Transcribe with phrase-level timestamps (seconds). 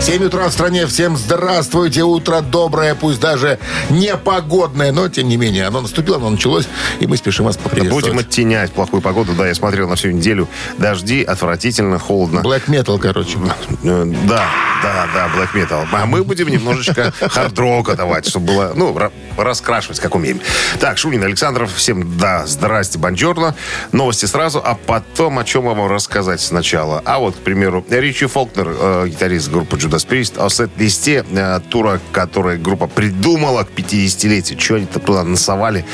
[0.00, 0.86] 7 утра в стране.
[0.86, 2.02] Всем здравствуйте.
[2.04, 3.58] Утро доброе, пусть даже
[3.90, 6.68] непогодное, но тем не менее оно наступило, оно началось,
[7.00, 8.04] и мы спешим вас поприветствовать.
[8.04, 9.32] Будем оттенять плохую погоду.
[9.32, 10.48] Да, я смотрел на всю неделю.
[10.78, 12.40] Дожди, отвратительно, холодно.
[12.40, 13.36] Black Metal, короче.
[13.82, 14.46] Э, Да,
[14.82, 15.84] да, да, Black Metal.
[15.90, 20.40] А мы будем немножечко хард-рока давать, чтобы было, ну, ра- раскрашивать, как умеем.
[20.78, 23.56] Так, Шунин, Александров, всем, да, здрасте, бонжорно.
[23.90, 27.02] Новости сразу, а потом о чем вам рассказать сначала.
[27.04, 32.00] А вот, к примеру, Ричи Фолкнер, э, гитарист группы Judas Priest, о сет-листе э, тура,
[32.12, 34.58] который группа придумала к 50-летию.
[34.58, 35.84] Что они туда насовали,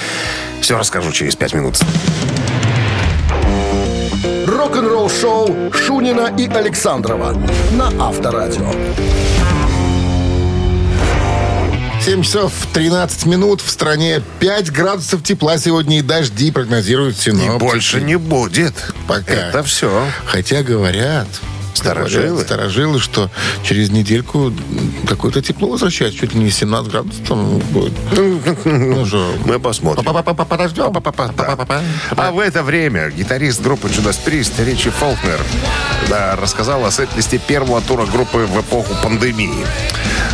[0.61, 1.79] все расскажу через 5 минут.
[4.47, 7.37] Рок-н-ролл-шоу Шунина и Александрова
[7.73, 8.71] на Авторадио.
[12.01, 14.23] 7 часов 13 минут в стране.
[14.41, 17.59] 5 градусов тепла сегодня и дожди прогнозируют И синоптики.
[17.61, 18.75] больше не будет.
[19.07, 19.33] Пока.
[19.33, 20.05] Это все.
[20.25, 21.29] Хотя говорят,
[21.75, 22.29] Старожилы?
[22.29, 23.31] говорят старожилы, что
[23.63, 24.53] через недельку
[25.09, 26.19] какое-то тепло возвращается.
[26.19, 27.93] Чуть ли не 17 градусов там будет.
[28.65, 29.05] Ну
[29.45, 30.05] Мы посмотрим.
[30.05, 30.93] Подождем.
[32.17, 35.41] А в это время гитарист группы Judas Priest Ричи Фолкнер
[36.09, 39.65] да, рассказал о сет-листе первого тура группы в эпоху пандемии.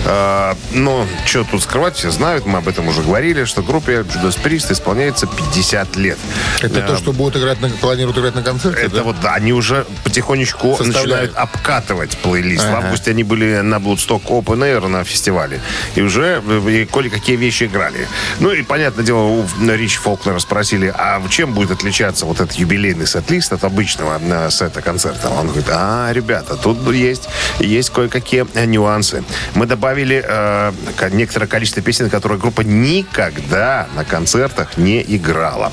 [0.07, 4.41] А, но что тут скрывать, все знают, мы об этом уже говорили, что группе Judas
[4.43, 6.19] Priest исполняется 50 лет.
[6.61, 9.03] Это то, что будут играть на, планируют играть на концерте, Это да?
[9.03, 11.28] вот, да, они уже потихонечку Составляют.
[11.29, 12.65] Начинают обкатывать плейлист.
[12.65, 12.79] В Ага.
[12.87, 15.61] августе они были на Bloodstock Open Air на фестивале.
[15.95, 18.07] И уже э, и кое-какие вещи играли.
[18.41, 23.07] Ну и, понятное дело, у Ричи Фолкнера спросили, а чем будет отличаться вот этот юбилейный
[23.07, 25.29] сет-лист от обычного э, сета концерта?
[25.31, 29.25] Он говорит, а, ребята, тут есть, есть кое-какие э, нюансы.
[29.55, 35.73] Мы добавили э, ко- некоторое количество песен, которые группа никогда на концертах не играла.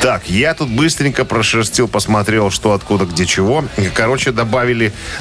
[0.00, 3.64] Так, я тут быстренько прошерстил, посмотрел, что откуда, где чего.
[3.94, 4.71] Короче, добавили,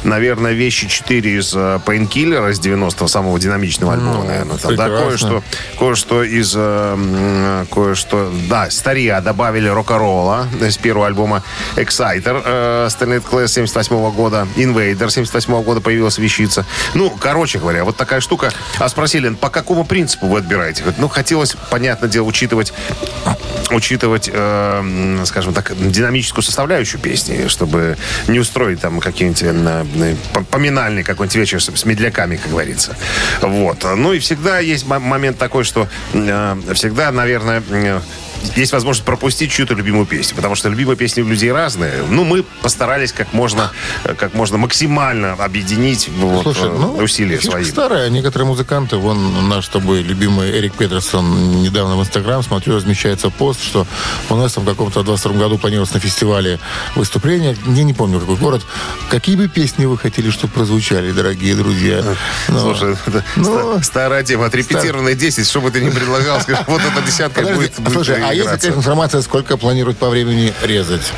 [0.04, 4.58] наверное, вещи 4 из э, Painkiller, из 90-го, самого динамичного альбома, наверное.
[4.58, 5.44] Там, да, кое-что,
[5.78, 6.54] кое-что из...
[6.56, 8.32] э, м, кое-что...
[8.50, 11.44] Да, стария добавили рок-н-ролла из первого альбома
[11.76, 16.66] Exciter, э, Stanley Class 78 года, Invader 78 года появилась вещица.
[16.94, 18.52] Ну, короче говоря, вот такая штука.
[18.80, 20.84] А спросили, по какому принципу вы отбираете?
[20.98, 22.74] Ну, хотелось, понятное дело, учитывать
[23.72, 27.98] учитывать, э, скажем так, динамическую составляющую песни, чтобы
[28.28, 32.96] не устроить там какие-нибудь э, э, по- поминальный какой-нибудь вечер с, с медляками, как говорится.
[33.42, 33.84] Вот.
[33.98, 37.62] Ну и всегда есть момент такой, что э, всегда, наверное,
[38.56, 42.04] есть возможность пропустить чью-то любимую песню, потому что любимые песни у людей разные.
[42.10, 43.72] Ну, мы постарались как можно,
[44.04, 47.64] э, как можно максимально объединить вот, Слушай, э, ну, усилия свои.
[47.64, 48.10] старая.
[48.10, 53.64] Некоторые музыканты, вон наш с тобой любимый Эрик Петерсон недавно в Инстаграм, смотрю, размещается пост,
[53.64, 53.88] что
[54.30, 56.60] у нас там в каком-то 22 году планировалось на фестивале
[56.96, 58.62] выступление, я не помню какой город.
[59.10, 62.04] Какие бы песни вы хотели, чтобы прозвучали, дорогие друзья?
[62.48, 64.46] Ну, Слушай, это ну, ста- старая тема.
[64.46, 68.46] Отрепетированная 10, что бы ты ни предлагал, скажи, вот эта десятка будет слушай, а есть
[68.48, 68.68] играться.
[68.68, 71.12] какая информация, сколько планируют по времени резать?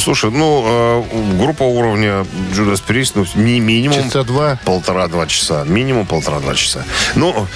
[0.00, 1.02] Слушай, ну, э,
[1.38, 2.24] группа уровня
[2.54, 4.04] Judas Priest, ну, ми- минимум...
[4.04, 4.58] Часа два?
[4.64, 5.64] Полтора-два часа.
[5.66, 6.84] Минимум полтора-два часа.
[7.14, 7.46] Ну,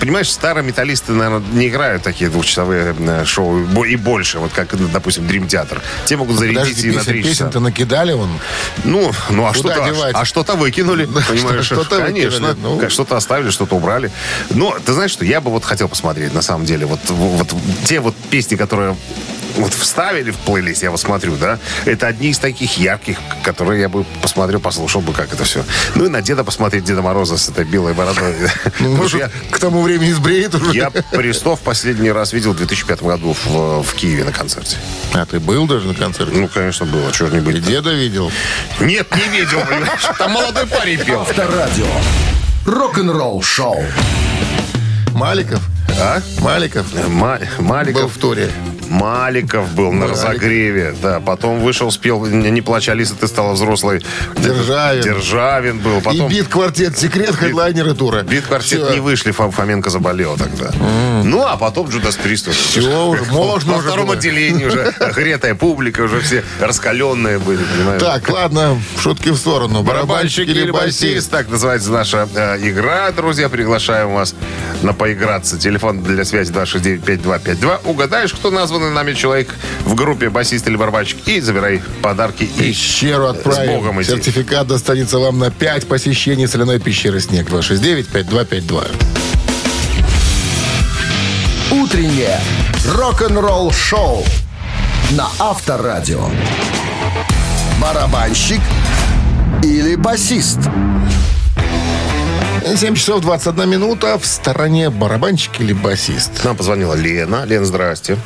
[0.00, 5.26] понимаешь, старые металлисты, наверное, не играют такие двухчасовые э, шоу и больше, вот как, допустим,
[5.26, 5.80] Дрим Театр.
[6.04, 7.30] Те могут зарядить Подожди, и на три часа.
[7.30, 8.30] песен-то накидали вон.
[8.84, 10.14] Ну, ну а что-то, девать?
[10.14, 11.64] а что-то выкинули, понимаешь?
[11.64, 12.90] что-то Конечно, выкинули, ну.
[12.90, 14.10] Что-то оставили, что-то убрали.
[14.50, 17.52] Но ты знаешь, что я бы вот хотел посмотреть на самом деле вот, вот
[17.84, 18.96] те вот песни, которые
[19.56, 23.88] вот вставили в плейлист, я вот смотрю, да, это одни из таких ярких, которые я
[23.88, 25.64] бы посмотрел, послушал бы, как это все.
[25.94, 28.34] Ну и на Деда посмотреть, Деда Мороза с этой белой бородой.
[28.80, 30.72] Ну, может, я- к тому времени сбреет уже.
[30.74, 34.76] я Престов последний раз видел в 2005 году в, в Киеве на концерте.
[35.14, 36.32] А ты был даже на концерте?
[36.36, 37.10] Ну, конечно, было.
[37.12, 38.30] Чего ж не быть деда видел?
[38.80, 40.02] Нет, не видел, понимаешь.
[40.18, 41.22] Там молодой парень пел.
[41.22, 41.86] Авторадио.
[42.66, 43.82] Рок-н-ролл шоу.
[45.14, 45.60] Маликов?
[46.00, 46.20] А?
[46.40, 46.86] Маликов?
[47.08, 48.02] Ма- Маликов.
[48.02, 48.50] Был в туре.
[48.88, 50.12] Маликов был на Малик.
[50.12, 51.20] разогреве, да.
[51.20, 54.04] Потом вышел, спел «Не, плачь, Алиса, ты стала взрослой».
[54.36, 55.02] Державин.
[55.02, 56.00] Державин был.
[56.00, 58.22] Потом И бит-квартет «Секрет», хедлайнеры тура.
[58.22, 60.70] бит-квартет не вышли, Фом- Фоменко заболел тогда.
[61.24, 62.48] Ну, а потом Джудас Прист.
[62.50, 64.16] Всё, уже можно Во уже втором было.
[64.16, 68.00] отделении уже гретая публика, уже все раскаленные были, понимаешь?
[68.02, 69.82] Так, ладно, шутки в сторону.
[69.82, 73.10] Барабанщик или басист, так называется наша э, игра.
[73.12, 74.34] Друзья, приглашаем вас
[74.82, 75.58] на поиграться.
[75.58, 77.80] Телефон для связи 269-5252.
[77.84, 79.54] Угадаешь, кто названный нами человек
[79.84, 82.44] в группе басист или барабанщик, и забирай подарки.
[82.44, 83.74] И Пещеру С отправим.
[83.74, 84.10] Богом идти.
[84.10, 88.86] Сертификат достанется вам на 5 посещений соляной пещеры «Снег» 269-5252.
[91.70, 92.40] Утреннее
[92.94, 94.24] рок-н-ролл-шоу
[95.10, 96.28] на Авторадио.
[97.80, 98.60] Барабанщик
[99.62, 100.58] или басист?
[102.76, 104.18] 7 часов 21 минута.
[104.18, 106.44] В стороне барабанщик или басист?
[106.44, 107.44] Нам позвонила Лена.
[107.44, 108.16] Лена, здрасте.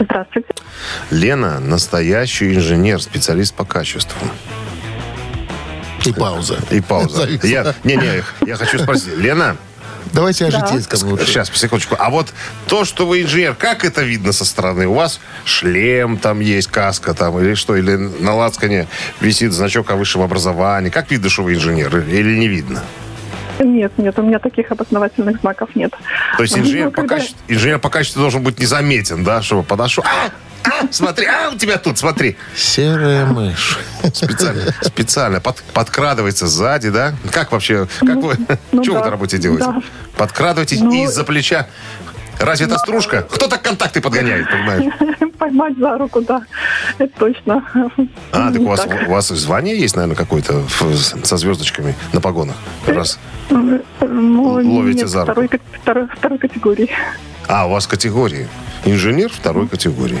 [0.00, 0.48] Здравствуйте.
[1.10, 4.18] Лена настоящий инженер, специалист по качеству.
[6.04, 6.58] И пауза.
[6.70, 7.28] И пауза.
[7.42, 9.16] Я, не, не, я хочу спросить.
[9.16, 9.56] Лена,
[10.12, 10.64] Давайте о Да.
[10.64, 11.26] житейском лучше.
[11.26, 11.96] сейчас, секундочку.
[11.98, 12.32] А вот
[12.68, 14.86] то, что вы инженер, как это видно со стороны?
[14.86, 17.74] У вас шлем там есть, каска там или что?
[17.74, 18.86] Или на лацкане
[19.20, 20.90] висит значок о высшем образовании?
[20.90, 21.98] Как видно, что вы инженер?
[21.98, 22.84] Или не видно?
[23.58, 25.92] Нет, нет, у меня таких опознавательных знаков нет.
[26.36, 29.42] То есть инженер, Ну, по, когда- качеству, инженер по качеству должен быть незаметен, да?
[29.42, 30.04] Чтобы подошел.
[30.04, 30.30] А,
[30.68, 32.36] а, смотри, а, у тебя тут, смотри.
[32.54, 33.78] Серая мышь.
[34.12, 37.14] Специально, специально под- подкрадывается сзади, да?
[37.32, 38.36] Как вообще, как вы,
[38.72, 39.64] ну что вы да, на работе делаете?
[39.66, 39.82] да.
[40.16, 41.66] Подкрадываетесь Ну, из-за плеча.
[42.38, 43.22] Разве это стружка?
[43.22, 44.92] Кто так контакты подгоняет, понимаешь?
[45.38, 46.42] Поймать за руку, да,
[46.98, 47.62] это точно.
[48.32, 49.08] А, так у вас, Так.
[49.08, 50.62] у вас звание есть, наверное, какое-то
[51.24, 52.56] со звездочками на погонах?
[52.86, 53.18] Раз.
[53.50, 55.32] Ну, Ловите нет, за руку.
[55.32, 55.50] второй,
[55.82, 56.90] второй, второй категории.
[57.48, 58.48] А, у вас категории.
[58.84, 60.20] Инженер второй категории.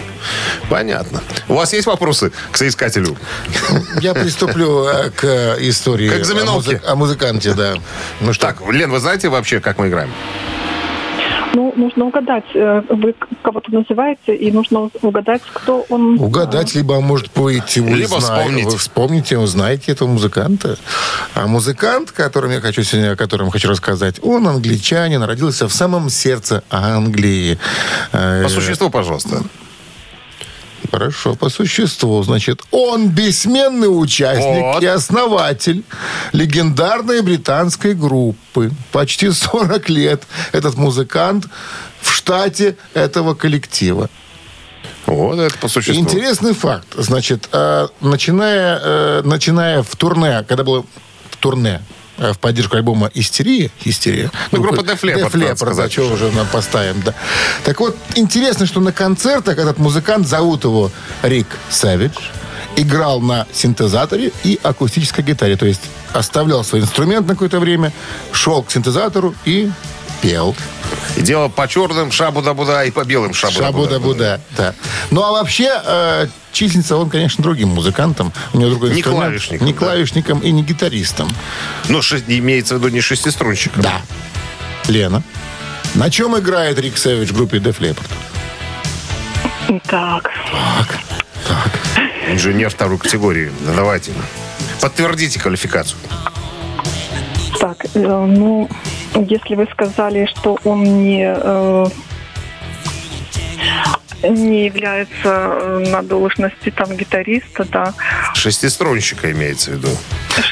[0.68, 1.22] Понятно.
[1.48, 3.16] У вас есть вопросы к соискателю?
[4.00, 6.76] Я приступлю э, к истории К экзаменовке.
[6.76, 7.74] о, музы- о музыканте, да.
[8.20, 10.10] Ну что, Так, Лен, вы знаете вообще, как мы играем?
[11.56, 16.20] Ну, нужно угадать, э, вы кого-то называете, и нужно угадать, кто он.
[16.20, 18.64] угадать, либо, а может быть, вы, Либо зна- вспомнить.
[18.66, 20.76] вы вспомните, узнаете этого музыканта.
[21.34, 26.10] А музыкант, которым я хочу сегодня, о котором хочу рассказать, он англичанин, родился в самом
[26.10, 27.58] сердце Англии.
[28.12, 29.42] Э, По существу, пожалуйста.
[30.90, 32.22] Хорошо, по существу.
[32.22, 34.82] Значит, он бессменный участник Вот.
[34.82, 35.84] и основатель
[36.32, 38.70] легендарной британской группы.
[38.92, 40.22] Почти 40 лет
[40.52, 41.46] этот музыкант
[42.00, 44.08] в штате этого коллектива.
[45.06, 46.02] Вот это по существу.
[46.02, 46.88] Интересный факт.
[46.96, 50.84] Значит, э, начиная, э, начиная в турне, когда было
[51.30, 51.80] в турне,
[52.18, 53.70] в поддержку альбома «Истерия».
[53.84, 54.30] «Истерия».
[54.52, 57.14] Ну, группа Leppard, Def надо Leppard, да, сказать чего уже нам поставим, да.
[57.64, 60.90] Так вот, интересно, что на концертах этот музыкант, зовут его
[61.22, 62.16] Рик Сэвидж,
[62.76, 65.56] играл на синтезаторе и акустической гитаре.
[65.56, 65.82] То есть
[66.12, 67.92] оставлял свой инструмент на какое-то время,
[68.32, 69.70] шел к синтезатору и
[70.20, 70.54] пел.
[71.16, 73.94] И дело по черным шабу-да-буда и по белым шабу-да-буда.
[73.94, 74.74] Шабуда-буда, да.
[75.10, 78.32] Ну, а вообще, э, числится он, конечно, другим музыкантом.
[78.52, 79.22] У него другой Не инструмент.
[79.24, 79.78] клавишником, Не да.
[79.78, 81.28] клавишником и не гитаристом.
[81.88, 83.82] Ну, ши- имеется в виду не шестиструнщиком.
[83.82, 84.00] Да.
[84.88, 85.22] Лена.
[85.94, 88.06] На чем играет Рик Сэвидж в группе Def Leppard?
[89.88, 90.30] Так,
[92.28, 93.50] Инженер второй категории.
[93.74, 94.12] Давайте.
[94.80, 95.98] Подтвердите квалификацию.
[97.58, 98.68] так, э, ну,
[99.22, 101.24] если вы сказали, что он не...
[101.26, 101.86] э,
[104.22, 107.94] не является э, на должности там гитариста, да.
[108.34, 109.88] Шестиструнщика имеется в виду.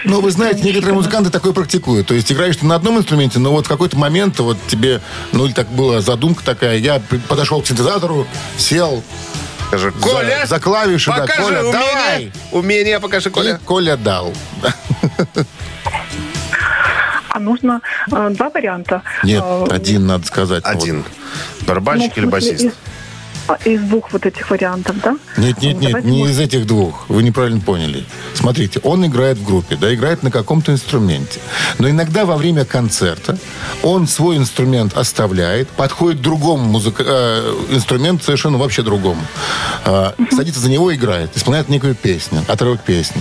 [0.05, 2.07] Ну, вы знаете, некоторые музыканты такое практикуют.
[2.07, 5.01] То есть играешь ты на одном инструменте, но вот в какой-то момент вот тебе,
[5.33, 8.27] ну, или так была задумка такая, я подошел к синтезатору,
[8.57, 9.03] сел
[9.69, 11.73] Скажи, за- Коля, за, клавиши, да, покажи Коля, умение.
[11.73, 12.33] давай.
[12.53, 13.55] Умение покажи, Коля.
[13.55, 14.33] И Коля дал.
[17.35, 17.81] А нужно
[18.13, 19.03] э, два варианта.
[19.25, 20.63] Нет, Э, один надо сказать.
[20.65, 20.99] Один.
[20.99, 22.63] ну, Барабанщик в или басист?
[22.63, 22.73] Из,
[23.49, 25.17] а, из двух вот этих вариантов, да?
[25.37, 27.07] Нет, нет, нет, Давайте, не может, из этих двух.
[27.09, 28.05] Вы неправильно поняли.
[28.35, 31.41] Смотрите, он играет в группе, да, играет на каком-то инструменте.
[31.81, 33.37] Но иногда во время концерта
[33.83, 39.23] он свой инструмент оставляет, подходит к другому музыка, э, инструменту, совершенно вообще другому.
[39.87, 43.21] Э, садится за него и играет, исполняет некую песню, отрывок песни.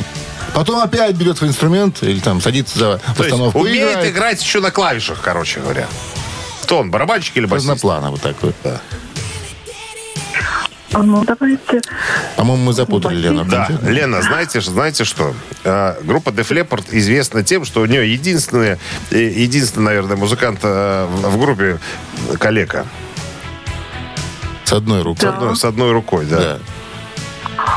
[0.54, 4.12] Потом опять берет свой инструмент или там садится за То есть постановку умеет играет.
[4.12, 5.88] играть еще на клавишах, короче говоря.
[6.62, 7.70] Кто он, барабанщик или басист?
[7.70, 8.54] Разнопланово такой.
[10.94, 11.82] А ну, давайте...
[12.36, 13.16] По-моему, мы запутали.
[13.16, 13.46] Лену.
[13.46, 15.34] Да, Лена, знаете, знаете что?
[15.64, 18.78] Э, группа Def Leppard известна тем, что у нее единственный,
[19.10, 21.80] э, единственный, наверное, музыкант э, в группе
[22.38, 22.86] коллега.
[24.66, 25.32] С одной рукой.
[25.32, 25.38] Да.
[25.42, 26.38] Ну, с одной рукой, да.
[26.38, 26.60] Да.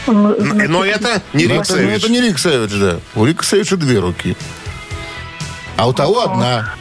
[0.07, 1.97] Ну, Н- значит, Но это не Ну, Рик это, ну, Сэвидж.
[2.05, 3.01] это не Рик Сэвидж, да.
[3.15, 4.37] У Рика Сэвиджа две руки.
[5.77, 6.75] А у того одна.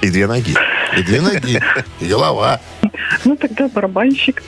[0.00, 0.54] И две ноги.
[0.96, 1.60] И две ноги.
[2.00, 2.60] И голова.
[3.24, 4.42] Ну, тогда барабанщик.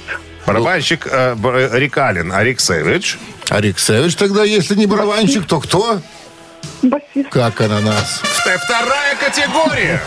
[0.46, 3.16] Барабанщик э, Б- Рик Аллен, а Рик Сэвидж.
[3.50, 6.00] А Рик Сэвидж тогда, если не барабанщик, то кто?
[6.82, 7.30] Басист.
[7.30, 8.20] Как ананас.
[8.22, 10.00] Вт- Вторая категория.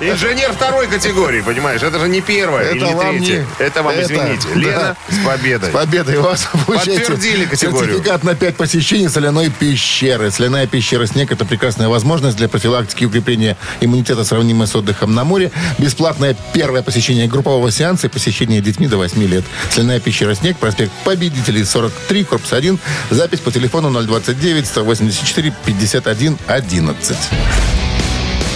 [0.00, 1.82] Инженер второй категории, понимаешь?
[1.82, 3.38] Это же не первая Это или не вам третья.
[3.58, 4.48] не- Это вам, это, извините.
[4.54, 4.60] да.
[4.60, 5.70] Лена, с победой.
[5.70, 7.94] С победой вас Подтвердили категорию.
[7.94, 10.30] Сертификат на 5 посещений соляной пещеры.
[10.30, 15.24] Соляная пещера «Снег»— это прекрасная возможность для профилактики и укрепления иммунитета, сравнимая с отдыхом на
[15.24, 15.50] море.
[15.78, 19.44] Бесплатное первое посещение группового сеанса и посещение детьми до 8 лет.
[19.70, 22.78] Соляная пещера «Снег», проспект Победителей, 43, корпус 1.
[23.10, 26.15] Запись по телефону 029 184 51
[26.46, 27.16] 11.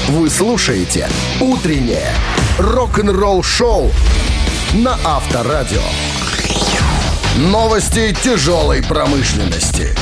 [0.09, 1.09] Вы слушаете
[1.41, 2.15] «Утреннее
[2.59, 3.93] рок-н-ролл-шоу»
[4.73, 5.83] на Авторадио.
[7.37, 9.95] Новости тяжелой промышленности.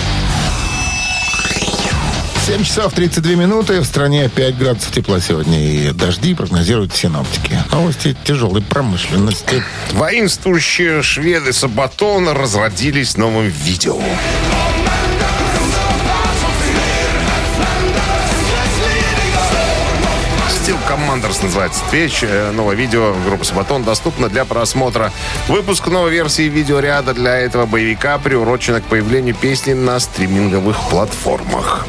[2.46, 3.80] 7 часов 32 минуты.
[3.80, 5.58] В стране 5 градусов тепла сегодня.
[5.58, 7.58] И дожди прогнозируют синоптики.
[7.72, 9.64] Новости тяжелой промышленности.
[9.92, 14.00] Воинствующие шведы Сабатон разродились новым видео.
[21.08, 22.18] Commanders называется вещь.
[22.22, 25.10] Э, Новое видео группы Сабатон доступно для просмотра.
[25.48, 31.86] Выпуск новой версии видеоряда для этого боевика приурочен к появлению песни на стриминговых платформах.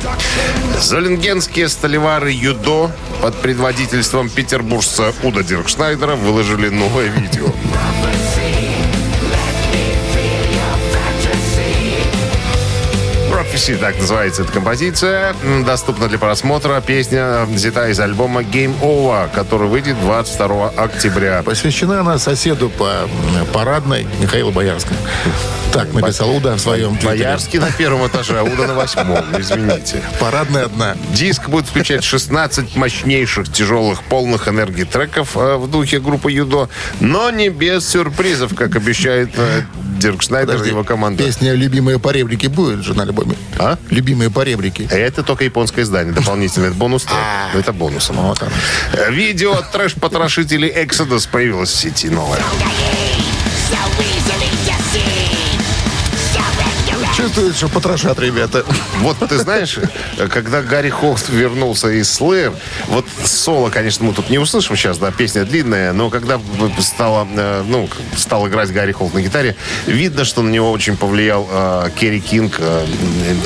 [0.80, 7.48] Золенгенские столевары Юдо под предводительством петербуржца Уда Диркшнайдера выложили новое видео.
[13.50, 15.36] Prophecy, так называется эта композиция.
[15.66, 16.82] Доступна для просмотра.
[16.82, 21.42] Песня взята из альбома Game Over, который выйдет 22 октября.
[21.42, 23.10] Посвящена она соседу по
[23.52, 25.00] парадной Михаилу Боярскому.
[25.74, 27.24] Так написал Уда в своем твиттере.
[27.24, 29.26] Боярский на первом этаже, а Уда на восьмом.
[29.38, 30.02] Извините.
[30.20, 30.96] Парадная одна.
[31.14, 37.30] Диск будет включать 16 мощнейших, тяжелых, полных энергии треков э, в духе группы Юдо, но
[37.30, 39.62] не без сюрпризов, как обещает э,
[40.00, 41.24] Дирк Шнайдер и Подожди, его команда.
[41.24, 43.36] Песня «Любимые поребрики» будет же на альбоме?
[43.58, 43.78] А?
[43.90, 44.88] «Любимые поребрики».
[44.90, 46.70] Это только японское издание, дополнительный.
[46.70, 47.18] Это бонус трек.
[47.54, 48.18] Это бонусом.
[49.10, 52.40] Видео от трэш-потрошителей Exodus появилось в сети новое.
[57.20, 58.64] Чувствуют, что потрошат ребята.
[59.00, 59.78] Вот ты знаешь,
[60.30, 62.56] когда Гарри Холст вернулся из Slayer,
[62.88, 66.40] вот соло, конечно, мы тут не услышим сейчас, да, песня длинная, но когда
[66.80, 71.46] стало, э, ну, стал играть Гарри Холст на гитаре, видно, что на него очень повлиял
[71.52, 72.86] э, Керри Кинг э,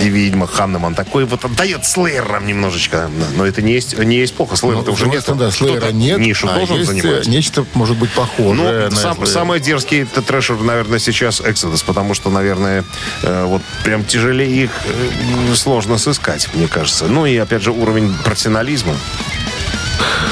[0.03, 0.93] и, видимо, Ханнеман.
[0.93, 3.09] Такой вот отдает Слеерам немножечко.
[3.35, 4.55] Но это не есть, не есть плохо.
[4.55, 5.23] Слеер это уже нет.
[5.27, 7.27] Ну, Да, Кто-то нет, Нишу а должен есть занимать.
[7.27, 12.29] э, нечто, может быть, похожее Ну, сам- самый дерзкий трэшер, наверное, сейчас Exodus, потому что,
[12.29, 12.83] наверное,
[13.23, 17.05] э, вот прям тяжелее их э, сложно сыскать, мне кажется.
[17.05, 18.95] Ну и, опять же, уровень профессионализма.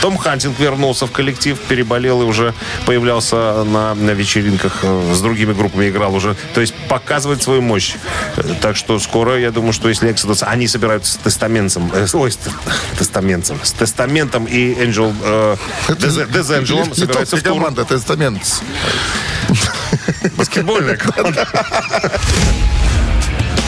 [0.01, 2.55] Том Хантинг вернулся в коллектив, переболел и уже
[2.87, 6.35] появлялся на, на вечеринках э, с другими группами, играл уже.
[6.55, 7.93] То есть показывает свою мощь.
[8.37, 12.31] Э, Так что скоро, я думаю, что если Exodus, они собираются с тестаментом, э, ой,
[12.31, 12.49] с те-
[12.97, 15.57] тестаментом, с тестаментом и Angel, э,
[15.89, 17.53] Дез- Дезенджелом собираются в тур.
[17.53, 18.41] команда «Тестамент».
[20.35, 21.47] Баскетбольная команда.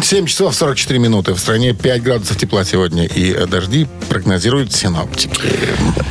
[0.00, 1.34] 7 часов 44 минуты.
[1.34, 3.04] В стране 5 градусов тепла сегодня.
[3.04, 5.42] И э, дожди прогнозируют синоптики.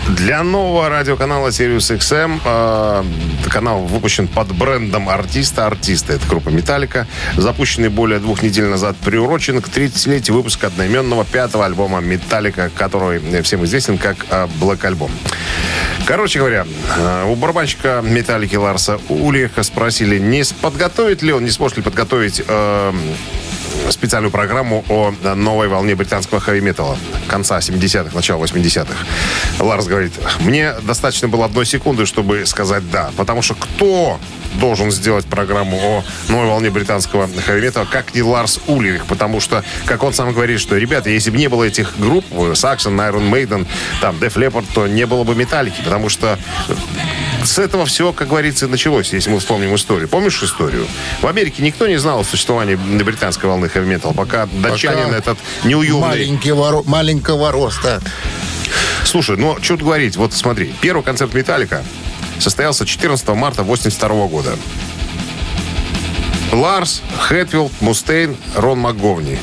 [0.09, 5.65] Для нового радиоканала Sirius XM э, канал выпущен под брендом артиста.
[5.65, 7.07] Артиста это группа Металлика.
[7.37, 13.63] Запущенный более двух недель назад приурочен к 30-летию выпуска одноименного пятого альбома Металлика, который всем
[13.65, 15.11] известен как э, Black Album.
[16.05, 21.77] Короче говоря, э, у барабанщика Металлики Ларса Ульриха спросили, не подготовит ли он, не сможет
[21.77, 22.93] ли подготовить э,
[23.89, 26.97] специальную программу о новой волне британского хэви-металла
[27.27, 29.63] конца 70-х, начала 80-х.
[29.63, 33.11] Ларс говорит, мне достаточно было одной секунды, чтобы сказать «да».
[33.17, 34.19] Потому что кто
[34.59, 39.05] должен сделать программу о новой волне британского хэви-металла, как не Ларс Ульрих?
[39.05, 42.99] Потому что, как он сам говорит, что, ребята, если бы не было этих групп, Саксон,
[42.99, 43.67] Iron Maiden,
[44.01, 45.81] там, Def Leppard, то не было бы Металлики.
[45.83, 46.37] Потому что
[47.43, 50.07] с этого все, как говорится, началось, если мы вспомним историю.
[50.07, 50.87] Помнишь историю?
[51.21, 56.01] В Америке никто не знал о существовании британской волны хэви-металла, пока датчанин Пока этот неуемный...
[56.01, 58.01] Маленький воро- маленького роста.
[59.03, 60.15] Слушай, ну, что тут говорить?
[60.15, 61.83] Вот смотри, первый концерт «Металлика»
[62.39, 64.55] состоялся 14 марта 82 года.
[66.51, 69.39] Ларс, Хэтфилд, Мустейн, Рон МакГовни.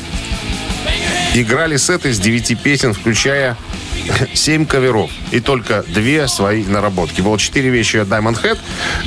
[1.33, 3.57] Играли сеты из девяти песен, включая
[4.33, 7.21] 7 каверов и только две свои наработки.
[7.21, 8.57] Было четыре вещи Diamond Head,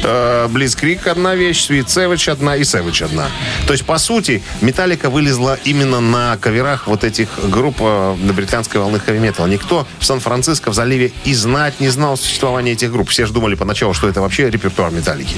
[0.02, 3.26] э, Blitzkrieg одна вещь, Sweet Savage одна и Savage одна.
[3.66, 8.80] То есть, по сути, Металлика вылезла именно на каверах вот этих групп э, на британской
[8.80, 9.47] волны хэви металла.
[9.47, 13.09] Никто в Сан-Франциско, в заливе и знать не знал существования этих групп.
[13.09, 15.37] Все же думали поначалу, что это вообще репертуар Металлики.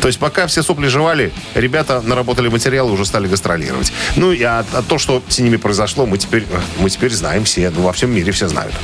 [0.00, 3.92] То есть, пока все сопли жевали, ребята наработали материал и уже стали гастролировать.
[4.16, 7.44] Ну, и а, а то, что с ними произошло, мы теперь, э, мы теперь знаем
[7.44, 7.70] все.
[7.70, 8.74] Ну, во всем мире все знают.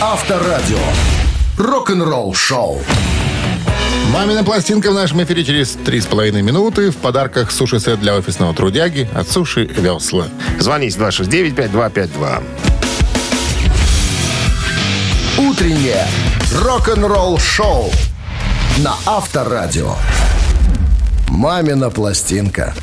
[0.00, 0.78] Авторадио.
[1.56, 2.80] Рок-н-ролл шоу.
[4.12, 6.90] Мамина пластинка в нашем эфире через 3,5 минуты.
[6.90, 10.26] В подарках суши-сет для офисного трудяги от Суши Весла.
[10.58, 12.42] Звоните 269-5252.
[15.38, 16.06] Утреннее
[16.52, 17.90] рок-н-ролл шоу
[18.78, 19.94] на Авторадио.
[21.28, 22.74] Мамина пластинка.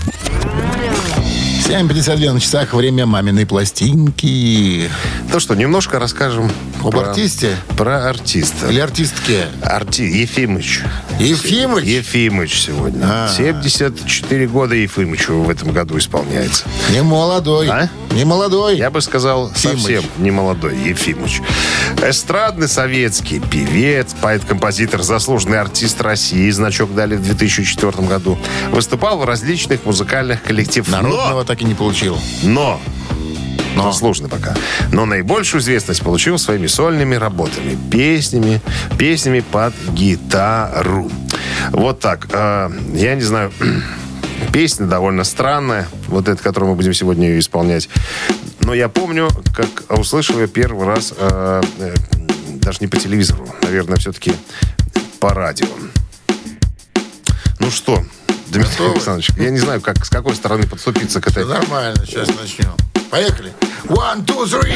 [1.71, 2.73] 7.52 на часах.
[2.73, 4.89] Время маминой пластинки.
[5.31, 6.51] Ну что, немножко расскажем
[6.83, 7.55] Об про- артисте?
[7.77, 8.67] Про артиста.
[8.69, 9.45] Или артистке?
[9.61, 10.01] Арти...
[10.01, 10.81] Ефимыч.
[11.17, 11.85] Ефимыч?
[11.85, 13.05] Ефимыч сегодня.
[13.05, 13.29] А.
[13.29, 16.65] 74 года Ефимычу в этом году исполняется.
[16.89, 17.69] Не молодой.
[17.69, 17.87] А?
[18.11, 18.77] Не молодой.
[18.77, 19.79] Я бы сказал, Ефимыч.
[19.79, 21.41] совсем не молодой Ефимыч.
[22.05, 26.49] Эстрадный советский певец, поэт-композитор, заслуженный артист России.
[26.49, 28.37] Значок дали в 2004 году.
[28.71, 30.89] Выступал в различных музыкальных коллективах.
[30.89, 32.17] Народного так и не получил.
[32.41, 32.81] Но,
[33.75, 33.91] но, Но.
[33.91, 34.55] заслуженно пока.
[34.91, 38.59] Но наибольшую известность получил своими сольными работами, песнями,
[38.97, 41.09] песнями под гитару.
[41.69, 42.27] Вот так.
[42.33, 43.51] Э, Я не знаю,
[44.51, 47.89] песня довольно странная, вот эта, которую мы будем сегодня ее исполнять.
[48.61, 51.93] Но я помню, как услышал ее первый раз, э, э,
[52.55, 54.33] даже не по телевизору, наверное, все-таки
[55.19, 55.67] по радио.
[57.59, 58.03] Ну что,
[58.51, 58.91] Дмитрий?
[58.91, 62.75] Александрович, я не знаю, как, с какой стороны подступиться к этой нормально, сейчас начнем.
[63.09, 63.53] Поехали.
[63.89, 64.71] One, two, three.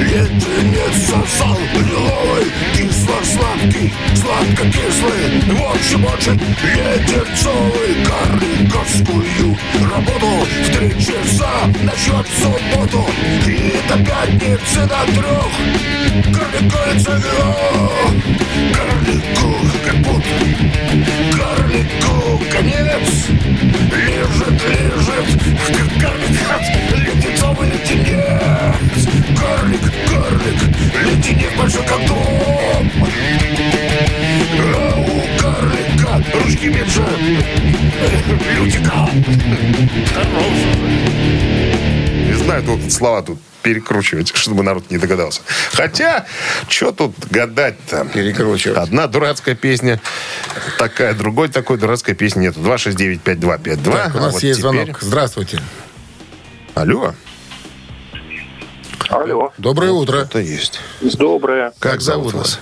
[0.00, 2.46] Леденец сосал лиловый,
[2.76, 5.22] кисло-сладкий, сладко-кислый.
[5.46, 9.56] В общем, очень леденцовый карликовскую
[9.90, 10.30] работу
[10.62, 13.06] в три часа насчет субботу
[13.46, 15.52] и до пятницы до трех.
[16.34, 17.22] Карликовица
[18.74, 19.48] карлику
[19.84, 20.24] капут,
[21.38, 22.14] карлику
[22.50, 23.06] конец.
[23.94, 25.28] Лежит, лежит,
[25.68, 26.38] как карлик,
[26.94, 29.08] леденцовый леденец.
[29.38, 30.60] Карлик, карлик,
[31.02, 32.18] леденец большой как дом.
[34.60, 37.02] А у карлика ручки меньше
[38.56, 39.08] лютика.
[42.26, 45.40] Не знаю, тут слова тут перекручивать, чтобы народ не догадался.
[45.72, 46.26] Хотя,
[46.68, 48.04] что тут гадать-то?
[48.12, 48.76] Перекручивать.
[48.76, 50.00] Одна дурацкая песня,
[50.78, 52.60] такая, другой такой дурацкой песни нету.
[52.60, 53.92] 269-5252.
[53.92, 54.98] Так, у А нас вот есть теперь- звонок.
[55.00, 55.60] Здравствуйте.
[56.74, 57.14] Алло.
[59.10, 60.16] Алло, Доброе утро.
[60.18, 60.80] Это есть.
[61.00, 61.72] доброе.
[61.78, 62.58] Как зовут вас?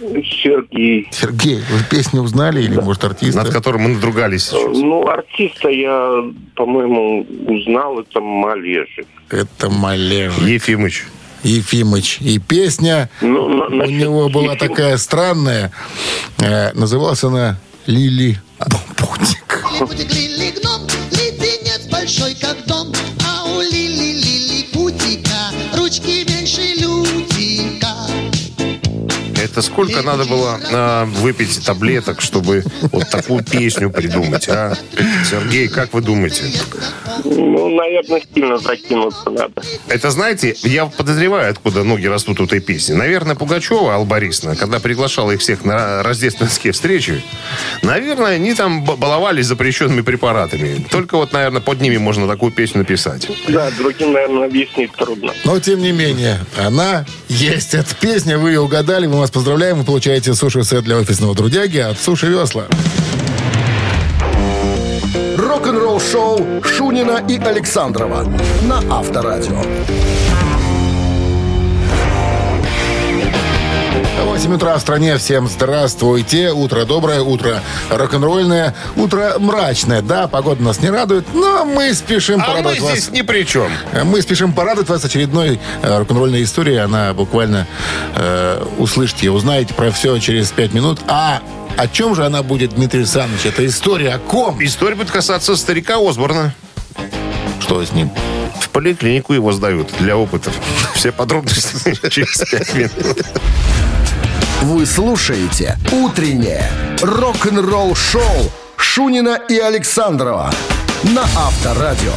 [0.00, 1.08] Сергей.
[1.12, 3.42] Сергей, вы песню узнали или, может, артиста?
[3.42, 4.62] Над которым мы надругались сейчас.
[4.78, 6.24] Ну, артиста я,
[6.56, 9.06] по-моему, узнал, это Малежик.
[9.28, 10.40] Это Малежик.
[10.42, 11.04] Ефимыч.
[11.42, 12.18] Ефимыч.
[12.20, 15.72] И песня Ну, на- у насчет него была Ефим- такая странная.
[16.38, 18.40] Э, называлась она «Лили
[18.96, 19.64] Путик».
[29.50, 34.76] Это сколько надо было а, выпить таблеток, чтобы вот такую песню придумать, а?
[35.28, 36.44] Сергей, как вы думаете?
[37.24, 39.60] Ну, наверное, сильно закинуться надо.
[39.88, 42.92] Это, знаете, я подозреваю, откуда ноги растут у этой песни.
[42.92, 47.22] Наверное, Пугачева, Алла Борисовна, когда приглашала их всех на рождественские встречи,
[47.82, 50.86] наверное, они там баловались запрещенными препаратами.
[50.90, 53.28] Только вот, наверное, под ними можно такую песню написать.
[53.48, 55.32] Да, другим, наверное, объяснить трудно.
[55.44, 57.74] Но, тем не менее, она есть.
[57.74, 59.06] Эта песня, вы ее угадали.
[59.06, 59.78] Мы вас поздравляем.
[59.78, 62.66] Вы получаете суши-сет для офисного трудяги от Суши Весла.
[65.38, 68.26] Рок-н-ролл шоу Шунина и Александрова
[68.64, 69.62] на Авторадио.
[74.24, 75.16] 8 утра в стране.
[75.18, 76.50] Всем здравствуйте.
[76.52, 80.02] Утро доброе, утро рок-н-ролльное, утро мрачное.
[80.02, 82.92] Да, погода нас не радует, но мы спешим А мы порадовать вас.
[82.92, 83.70] здесь ни при чем.
[84.04, 86.76] Мы спешим порадовать вас очередной э, рок-н-ролльной историей.
[86.78, 87.66] Она буквально
[88.14, 91.00] э, услышите, узнаете про все через пять минут.
[91.08, 91.40] А
[91.76, 93.46] о чем же она будет, Дмитрий Александрович?
[93.46, 94.62] Это история о ком?
[94.62, 96.54] История будет касаться старика Осборна.
[97.60, 98.10] Что с ним?
[98.60, 100.54] В поликлинику его сдают для опытов.
[100.94, 103.24] Все подробности через пять минут.
[104.62, 106.70] Вы слушаете «Утреннее
[107.00, 110.52] рок-н-ролл-шоу» Шунина и Александрова
[111.02, 112.12] на Авторадио.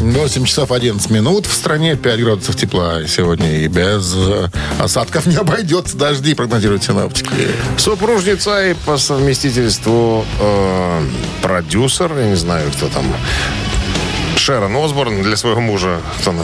[0.00, 1.46] 8 часов 11 минут.
[1.46, 3.60] В стране 5 градусов тепла сегодня.
[3.60, 5.96] И без э, осадков не обойдется.
[5.96, 7.30] Дожди прогнозируют синоптики.
[7.78, 11.06] Супружница и по совместительству э,
[11.40, 13.06] продюсер, я не знаю, кто там,
[14.42, 16.00] Шерон Осборн для своего мужа,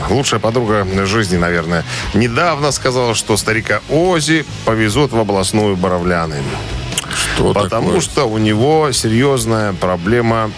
[0.08, 1.84] лучшая подруга жизни, наверное,
[2.14, 6.36] недавно сказала, что старика Ози повезут в областную Боровляны.
[7.34, 8.00] Что Потому такое?
[8.00, 10.50] что у него серьезная проблема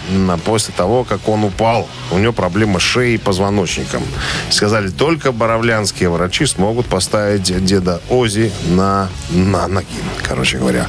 [0.45, 1.87] после того, как он упал.
[2.11, 4.03] У него проблема с шеей и позвоночником.
[4.49, 9.87] Сказали, только боровлянские врачи смогут поставить деда Ози на, на ноги,
[10.23, 10.87] короче говоря.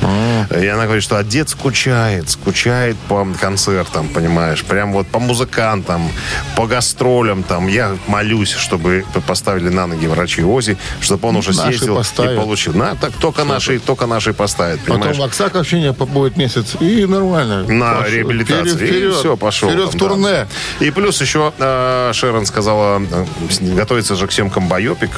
[0.51, 6.11] И она говорит, что а дед скучает, скучает по концертам, понимаешь, прям вот по музыкантам,
[6.57, 7.69] по гастролям там.
[7.69, 12.33] Я молюсь, чтобы поставили на ноги врачи Ози, чтобы он уже Наши съездил поставят.
[12.33, 12.75] и получил.
[12.75, 15.17] На, так только наши, только наши поставят, понимаешь?
[15.17, 16.77] Потом Оксака вообще не будет месяц.
[16.81, 17.63] И нормально.
[17.69, 18.13] на Пошел.
[18.13, 18.75] реабилитацию.
[18.75, 19.13] Вперед, вперед.
[19.13, 19.69] И все, пошел.
[19.69, 20.09] Вперед там, в да.
[20.09, 20.47] турне.
[20.81, 25.11] И плюс еще э, Шерон сказала, э, готовится же к съемкам байопик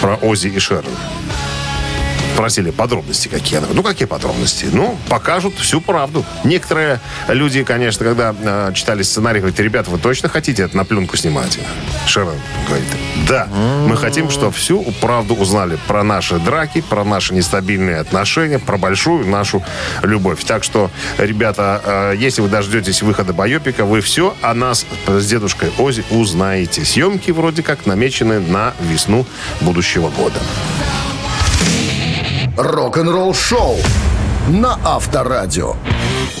[0.00, 0.84] про Ози и Шерон.
[2.40, 3.58] Спросили подробности какие.
[3.58, 4.66] Она говорит, ну, какие подробности?
[4.72, 6.24] Ну, покажут всю правду.
[6.42, 6.98] Некоторые
[7.28, 11.58] люди, конечно, когда э, читали сценарий, говорят, ребята, вы точно хотите это на пленку снимать?
[12.06, 12.88] Шерон говорит,
[13.28, 13.46] да,
[13.86, 19.26] мы хотим, чтобы всю правду узнали про наши драки, про наши нестабильные отношения, про большую
[19.26, 19.62] нашу
[20.02, 20.42] любовь.
[20.46, 25.72] Так что, ребята, э, если вы дождетесь выхода байопика, вы все о нас с дедушкой
[25.76, 26.86] Ози узнаете.
[26.86, 29.26] Съемки вроде как намечены на весну
[29.60, 30.40] будущего года.
[32.62, 33.78] Рок-н-ролл шоу
[34.48, 35.76] на Авторадио.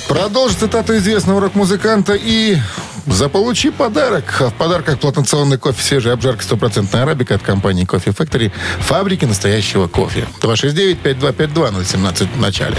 [0.06, 2.58] Продолжи цитату известного рок-музыканта и
[3.06, 4.24] заполучи подарок.
[4.38, 10.28] В подарках плантационный кофе, свежая обжарка, стопроцентная арабика от компании Кофе Factory, фабрики настоящего кофе.
[10.42, 12.76] 269-5252-017 в начале.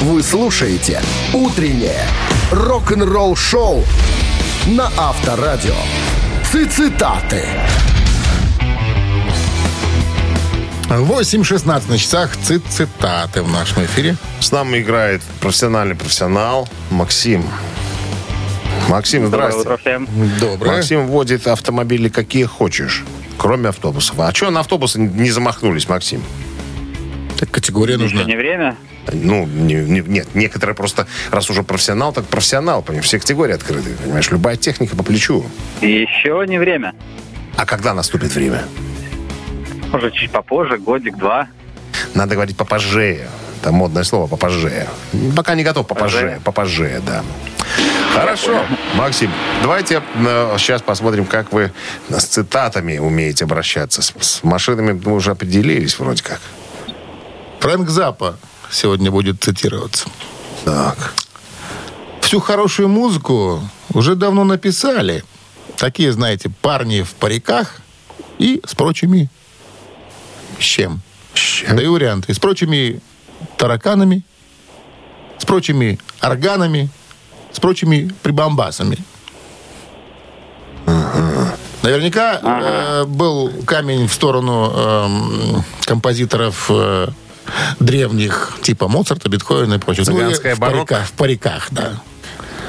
[0.00, 1.00] Вы слушаете
[1.32, 2.02] «Утреннее
[2.50, 3.84] рок-н-ролл шоу»
[4.66, 5.76] на Авторадио.
[6.50, 7.46] Цитаты.
[10.88, 12.36] 8.16 на часах.
[12.36, 14.16] Цит цитаты в нашем эфире.
[14.40, 17.44] С нами играет профессиональный профессионал Максим.
[18.88, 19.60] Максим, здрасте.
[19.60, 20.08] утро всем.
[20.40, 20.76] Доброе.
[20.76, 23.04] Максим водит автомобили какие хочешь,
[23.36, 24.18] кроме автобусов.
[24.18, 26.22] А что на автобусы не замахнулись, Максим?
[27.38, 28.24] Так категория Еще нужна.
[28.24, 28.76] не время?
[29.12, 33.90] Ну, не- не- нет, некоторые просто, раз уже профессионал, так профессионал, понимаешь, все категории открыты,
[34.02, 35.46] понимаешь, любая техника по плечу.
[35.80, 36.94] Еще не время.
[37.56, 38.64] А когда наступит время?
[39.92, 41.48] Может, чуть попозже, годик-два.
[42.14, 43.28] Надо говорить попозже.
[43.60, 44.86] Это модное слово попозже.
[45.34, 46.40] Пока не готов попозже.
[46.44, 47.02] Попозже?
[47.06, 47.24] Да.
[48.14, 49.30] Хорошо, Максим,
[49.62, 51.72] давайте э, сейчас посмотрим, как вы
[52.08, 54.02] с цитатами умеете обращаться.
[54.02, 56.40] С, с машинами мы уже определились вроде как.
[57.60, 58.38] Фрэнк Запа
[58.70, 60.08] сегодня будет цитироваться.
[60.64, 61.14] Так.
[62.20, 63.60] Всю хорошую музыку
[63.92, 65.24] уже давно написали.
[65.76, 67.76] Такие, знаете, парни в париках
[68.38, 69.30] и с прочими...
[70.58, 71.00] С чем?
[71.34, 71.76] С чем?
[71.76, 72.34] Даю варианты.
[72.34, 73.00] С прочими
[73.56, 74.22] тараканами,
[75.38, 76.90] с прочими органами,
[77.52, 78.98] с прочими прибамбасами.
[81.82, 87.08] Наверняка э, был камень в сторону эм, композиторов э,
[87.80, 90.04] древних, типа Моцарта, Бетховена и прочее.
[90.06, 90.94] Ну, Цыганская в барокко?
[90.94, 92.02] париках, в париках, да.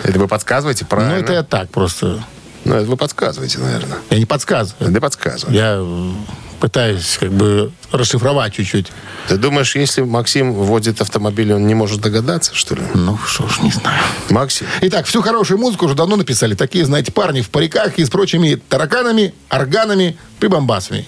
[0.04, 1.16] Это вы подсказываете, правильно?
[1.16, 2.24] Ну, это я так просто.
[2.66, 4.00] Ну, это вы подсказываете, наверное.
[4.10, 4.92] Я не подсказываю.
[4.92, 5.56] Да подсказываю.
[5.56, 6.12] Я э,
[6.60, 8.88] пытаюсь как бы расшифровать чуть-чуть.
[9.28, 12.82] Ты думаешь, если Максим водит автомобиль, он не может догадаться, что ли?
[12.94, 14.02] Ну, что ж, не знаю.
[14.30, 16.56] Максим, Итак, всю хорошую музыку уже давно написали.
[16.56, 21.08] Такие, знаете, парни в париках и с прочими тараканами, органами, прибамбасами.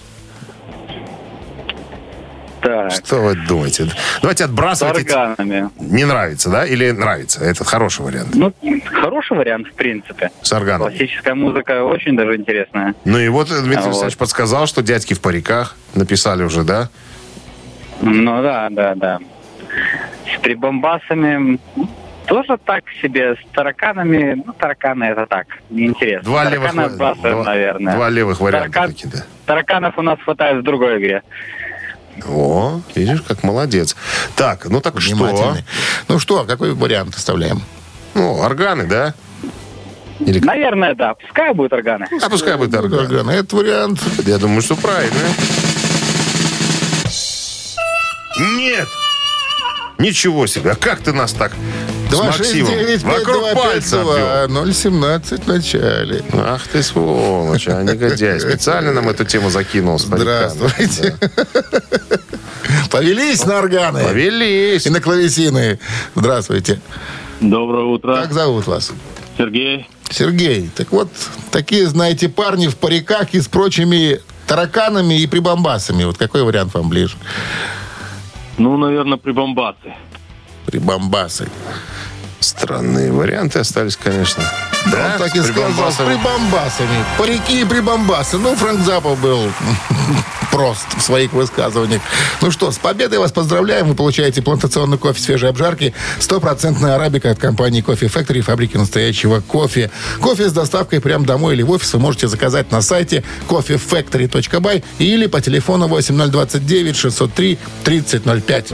[2.62, 3.88] Так, что вы думаете?
[4.20, 4.98] Давайте с отбрасывать.
[4.98, 5.68] эти- органами.
[5.80, 6.64] Не нравится, да?
[6.64, 7.44] Или нравится?
[7.44, 8.34] Это хороший вариант.
[8.34, 8.52] Ну,
[8.92, 10.30] хороший вариант, в принципе.
[10.42, 10.88] С органом.
[10.88, 12.94] Классическая музыка очень даже интересная.
[13.04, 13.84] Ну и вот Дмитрий вот.
[13.86, 16.88] Александрович подсказал, что дядьки в париках написали уже, да?
[18.00, 19.18] Ну да, да, да.
[20.36, 21.58] С прибамбасами
[22.26, 23.34] тоже так себе.
[23.34, 26.22] С тараканами, ну, тараканы это так, неинтересно.
[26.24, 27.94] Два левых, Тараканы ва- отбрасываем, два, наверное.
[27.96, 29.18] два левых варианта Таракан- такие, да.
[29.46, 31.22] Тараканов у нас хватает в другой игре.
[32.26, 33.96] О, видишь, как молодец.
[34.36, 35.56] Так, ну так что?
[36.08, 37.62] Ну что, какой вариант оставляем?
[38.14, 39.14] Ну, органы, да?
[40.20, 40.38] Или...
[40.40, 41.14] Наверное, да.
[41.14, 42.06] Пускай будут органы.
[42.20, 43.02] А пускай будет органы.
[43.02, 43.30] Органы.
[43.32, 44.00] Этот вариант.
[44.26, 45.18] Я думаю, что правильно.
[48.56, 48.88] Нет!
[49.98, 50.72] Ничего себе.
[50.72, 51.52] А как ты нас так
[52.16, 54.72] с Максимом 269 вокруг пальца обвел?
[54.72, 56.22] 017 в начале.
[56.32, 58.40] Ах ты сволочь, а негодяй.
[58.40, 59.98] Специально нам эту тему закинул.
[59.98, 61.16] Здравствуйте.
[62.90, 64.04] Повелись на органы.
[64.04, 64.86] Повелись.
[64.86, 65.78] И на клавесины.
[66.14, 66.80] Здравствуйте.
[67.40, 68.16] Доброе утро.
[68.16, 68.92] Как зовут вас?
[69.36, 69.88] Сергей.
[70.10, 71.08] Сергей, так вот,
[71.50, 76.04] такие, знаете, парни в париках и с прочими тараканами и прибамбасами.
[76.04, 77.16] Вот какой вариант вам ближе?
[78.58, 79.94] Ну, наверное, прибамбасы.
[80.66, 81.48] Прибамбасы.
[82.42, 84.42] Странные варианты остались, конечно.
[84.90, 87.04] Да, Он так и сказал, с прибамбасами.
[87.16, 88.36] Парики и прибамбасы.
[88.38, 89.48] Ну, Фрэнк Запа был
[90.50, 92.02] прост в своих высказываниях.
[92.40, 93.86] Ну что, с победой вас поздравляем.
[93.86, 95.94] Вы получаете плантационный кофе свежей обжарки.
[96.18, 99.90] Стопроцентная арабика от компании Кофе Factory, фабрики настоящего кофе.
[100.20, 105.26] Кофе с доставкой прямо домой или в офис вы можете заказать на сайте coffeefactory.by или
[105.26, 108.72] по телефону 8029 603 3005.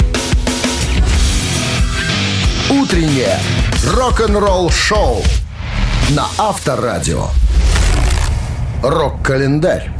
[2.70, 3.38] Утреннее
[3.82, 5.22] рок-н-ролл-шоу
[6.10, 7.28] на Авторадио.
[8.82, 9.90] Рок-календарь.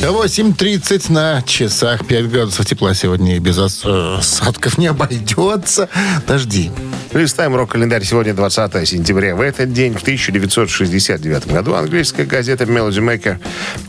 [0.00, 2.06] 8.30 на часах.
[2.06, 5.90] 5 градусов тепла сегодня и без э, осадков не обойдется.
[6.26, 6.70] Дожди.
[7.12, 8.04] Листаем рок-календарь.
[8.04, 9.36] Сегодня 20 сентября.
[9.36, 13.38] В этот день, в 1969 году, английская газета Melody Maker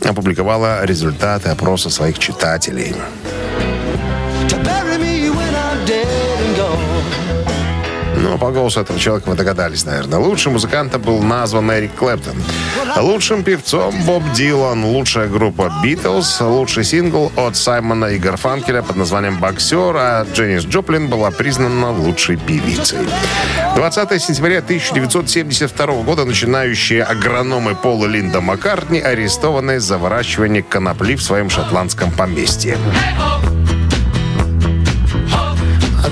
[0.03, 2.93] опубликовала результаты опроса своих читателей.
[8.39, 10.19] По голосу этого человека вы догадались, наверное.
[10.19, 12.35] Лучшим музыкантом был назван Эрик Клэптон.
[12.97, 14.85] Лучшим певцом Боб Дилан.
[14.85, 16.41] Лучшая группа Битлз.
[16.41, 22.37] Лучший сингл от Саймона и Гарфанкеля под названием «Боксер», а Дженнис Джоплин была признана лучшей
[22.37, 22.99] певицей.
[23.75, 31.21] 20 сентября 1972 года начинающие агрономы Пол и Линда Маккартни арестованы за выращивание конопли в
[31.21, 32.77] своем шотландском поместье.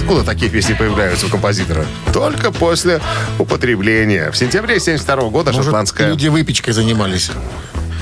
[0.05, 1.83] Откуда такие песни появляются у композитора?
[2.13, 3.01] Только после
[3.39, 4.29] употребления.
[4.29, 6.09] В сентябре 1972 года Может, шотландская...
[6.09, 7.31] люди выпечкой занимались.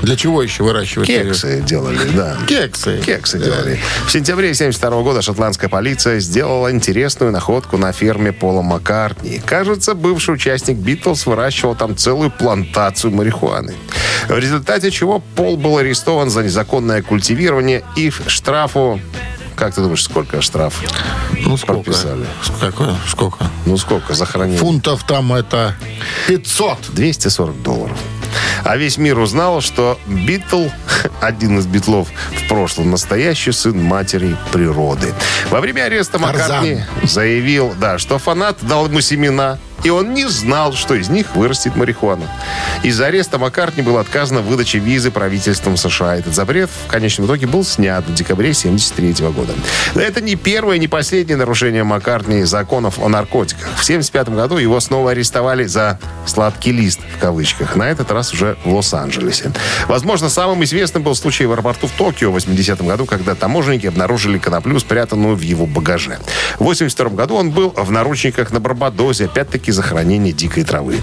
[0.02, 1.08] Для чего еще выращивать?
[1.08, 2.36] Кексы делали, да.
[2.46, 3.00] Кексы.
[3.06, 3.46] Кексы Да.
[3.46, 3.80] делали.
[4.06, 9.42] В сентябре 1972 года шотландская полиция сделала интересную находку на ферме Пола Маккартни.
[9.46, 13.76] Кажется, бывший участник Битлз выращивал там целую плантацию марихуаны.
[14.28, 19.00] В результате чего Пол был арестован за незаконное культивирование и в штрафу...
[19.56, 20.82] Как ты думаешь, сколько штраф?
[21.40, 21.84] Ну, сколько?
[21.84, 22.26] Подписали.
[22.44, 22.96] Сколько?
[23.08, 23.50] Сколько?
[23.66, 24.60] Ну, сколько за хранение?
[24.60, 25.76] Фунтов там это
[26.28, 26.94] 500.
[26.94, 27.98] 240 долларов.
[28.64, 30.68] А весь мир узнал, что Битл,
[31.22, 35.14] один из битлов в прошлом, настоящий сын матери природы.
[35.50, 36.32] Во время ареста Тарзан.
[36.32, 41.36] Маккартни заявил, да, что фанат дал ему семена, и он не знал, что из них
[41.36, 42.26] вырастет марихуана.
[42.84, 46.18] Из-за ареста Маккартни было отказано в выдаче визы правительством США.
[46.18, 49.54] Этот запрет в конечном итоге был снят в декабре 1973 года.
[49.96, 53.68] Но это не первое, не последнее нарушение Маккартни законов о наркотиках.
[53.76, 57.76] В 1975 году его снова арестовали за «сладкий лист» в кавычках.
[57.76, 59.52] На этот раз уже в Лос-Анджелесе.
[59.88, 64.38] Возможно, самым известным был случай в аэропорту в Токио в 80-м году, когда таможенники обнаружили
[64.38, 66.20] коноплю, спрятанную в его багаже.
[66.60, 71.00] В 82 году он был в наручниках на Барбадосе, опять-таки за хранение дикой травы.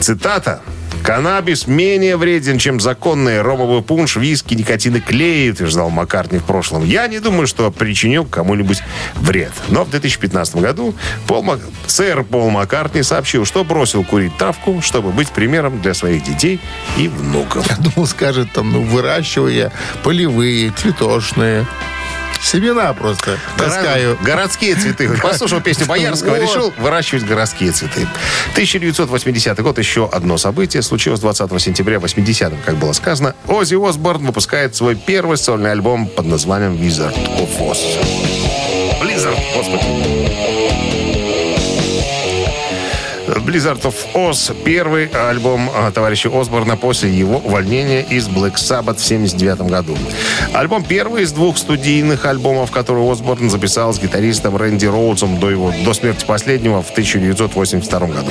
[0.00, 0.60] Цитата.
[1.02, 6.84] Каннабис менее вреден, чем законный ромовый пунш, виски, никотин и клей, утверждал Маккартни в прошлом.
[6.84, 8.82] Я не думаю, что причинил кому-нибудь
[9.14, 9.52] вред.
[9.68, 10.96] Но в 2015 году
[11.28, 16.24] Пол Мак- сэр Пол Маккартни сообщил, что бросил курить травку, чтобы быть примером для своих
[16.24, 16.58] детей
[16.96, 17.68] и внуков.
[17.70, 19.70] Я думал, скажет там, ну, выращиваю я
[20.02, 21.66] полевые, цветочные.
[22.42, 24.18] Семена просто таскаю.
[24.22, 25.08] Городские цветы.
[25.22, 26.42] Послушал песню Боярского, Вот.
[26.42, 28.06] решил выращивать городские цветы.
[28.52, 33.34] 1980 год, еще одно событие, случилось 20 сентября 80-м, как было сказано.
[33.46, 37.78] Оззи Осборн выпускает свой первый сольный альбом под названием Wizard of Oz.
[39.02, 40.05] Blizzard, господи.
[43.56, 44.54] Blizzard of Oz.
[44.64, 49.96] Первый альбом а, товарища Осборна после его увольнения из Black Sabbath в 79 году.
[50.52, 55.72] Альбом первый из двух студийных альбомов, которые Осборн записал с гитаристом Рэнди Роудсом до, его,
[55.86, 58.30] до смерти последнего в 1982 году.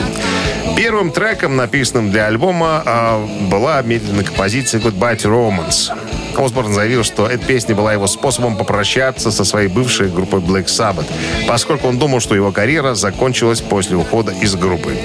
[0.78, 5.92] Первым треком, написанным для альбома, а, была медленная композиция Goodbye to Romance.
[6.40, 11.06] Осборн заявил, что эта песня была его способом попрощаться со своей бывшей группой Black Sabbath,
[11.48, 14.98] поскольку он думал, что его карьера закончилась после ухода из группы.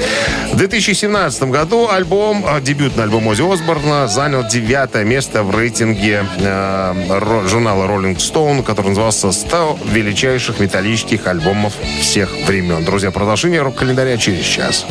[0.53, 7.45] В 2017 году альбом, а, дебютный альбом Оззи Осборна занял девятое место в рейтинге э,
[7.49, 12.85] журнала Rolling Stone, который назывался «100 величайших металлических альбомов всех времен».
[12.85, 14.87] Друзья, продолжение рок-календаря через час.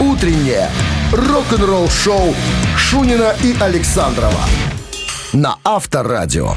[0.00, 0.70] Утреннее
[1.12, 2.34] рок-н-ролл-шоу
[2.76, 4.40] Шунина и Александрова
[5.34, 6.54] на Авторадио.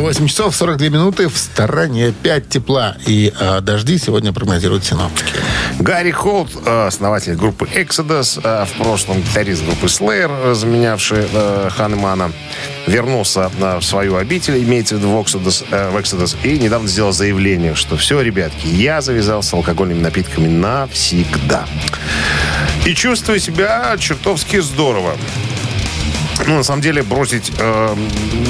[0.00, 1.28] 8 часов 42 минуты.
[1.28, 2.96] В стороне 5 тепла.
[3.06, 5.32] И а, дожди сегодня прогнозируют синоптики.
[5.78, 11.68] Гарри Холт, э, основатель группы Exodus, э, в прошлом гитарист группы Slayer, э, заменявший э,
[11.70, 12.32] Ханемана,
[12.86, 16.88] вернулся э, в свою обитель, имеется в виду в Exodus, э, в Exodus, и недавно
[16.88, 21.66] сделал заявление, что все, ребятки, я завязал с алкогольными напитками навсегда.
[22.84, 25.16] И чувствую себя чертовски здорово.
[26.46, 27.96] Ну, на самом деле, бросить э,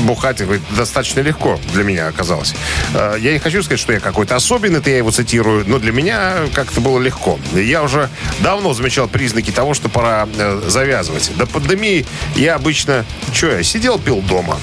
[0.02, 0.42] бухать
[0.76, 2.54] достаточно легко для меня оказалось.
[2.94, 5.92] Э, я не хочу сказать, что я какой-то особенный, это я его цитирую, но для
[5.92, 7.38] меня как-то было легко.
[7.54, 11.30] Я уже давно замечал признаки того, что пора э, завязывать.
[11.36, 14.58] До пандемии я обычно, что я, сидел, пил дома.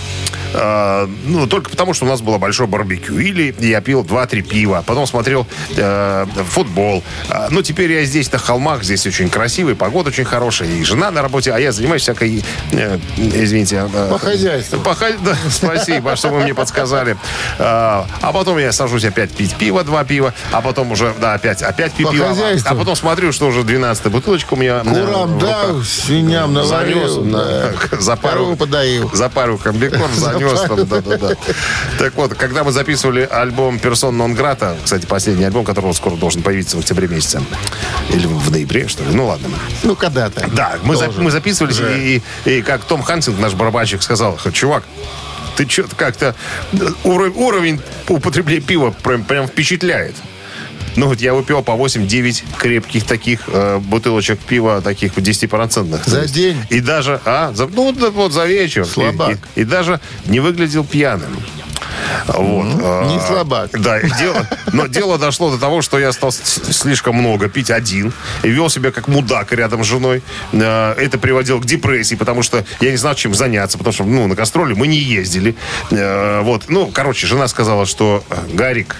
[0.54, 3.18] Э, ну, только потому, что у нас было большое барбекю.
[3.20, 7.04] Или я пил 2-3 пива, потом смотрел э, футбол.
[7.30, 11.12] А, ну, теперь я здесь на холмах, здесь очень красивый, погода очень хорошая, и жена
[11.12, 13.88] на работе, а я занимаюсь всякой, э, извините...
[13.94, 14.80] э, По хозяйству.
[14.80, 17.18] по да, спасибо, что вы мне подсказали.
[17.60, 21.62] А, а потом я сажусь опять пить пиво, два пива, а потом уже, да, опять,
[21.62, 22.28] опять пить По пиво.
[22.28, 22.72] хозяйству.
[22.72, 24.82] А потом смотрю, что уже 12 бутылочка у меня.
[24.86, 25.86] э, Курам дал, руках.
[25.86, 27.08] свиньям наварил.
[27.08, 27.72] Занес, да.
[27.92, 29.10] да, за пару, Корову подоил.
[29.14, 31.36] за пару комбикорм занес там, да-да-да.
[31.98, 36.42] Так вот, когда мы записывали альбом «Персон нон грата», кстати, последний альбом, который скоро должен
[36.42, 37.42] появиться в октябре месяце,
[38.10, 39.50] или в ноябре, что ли, ну ладно.
[39.84, 40.48] Ну, когда-то.
[40.54, 44.84] Да, мы, за- мы записывались, и, и- и как Том Хансинг, наш барабанщик, сказал, чувак,
[45.56, 46.36] ты что-то как-то...
[47.04, 50.16] уро- Уровень употребления пива прям, прям впечатляет.
[50.96, 56.02] Ну, вот я выпил по 8-9 крепких таких э, бутылочек пива, таких 10-процентных.
[56.06, 56.34] За То есть.
[56.34, 56.58] день?
[56.70, 58.86] И даже, а, за, ну, вот за вечер.
[58.86, 59.38] Слабак.
[59.56, 61.36] И, и- и даже не выглядел пьяным.
[62.28, 62.66] Вот.
[62.84, 63.70] а, не слабак.
[63.80, 68.50] Да, дело, но дело дошло до того, что я стал слишком много пить один и
[68.50, 70.22] вел себя как мудак рядом с женой.
[70.54, 74.28] Э, Это приводило к депрессии, потому что я не знал, чем заняться, потому что ну,
[74.28, 75.56] на гастроли мы не ездили.
[75.92, 76.66] Э, Вот.
[76.68, 78.96] Ну, короче, жена сказала, что э, Гарик,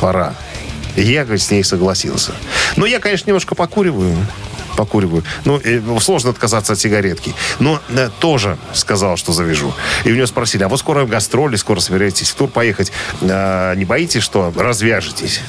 [0.00, 0.34] пора.
[0.96, 2.32] Я, говорит, с ней согласился.
[2.76, 4.16] Но я, конечно, немножко покуриваю.
[4.76, 5.24] Покуриваю.
[5.44, 5.60] Ну,
[6.00, 7.34] сложно отказаться от сигаретки.
[7.60, 9.72] Но э, тоже сказал, что завяжу.
[10.04, 12.92] И у него спросили, а вот скоро гастроли, скоро собираетесь в тур поехать.
[13.22, 15.40] Э, не боитесь, что развяжетесь?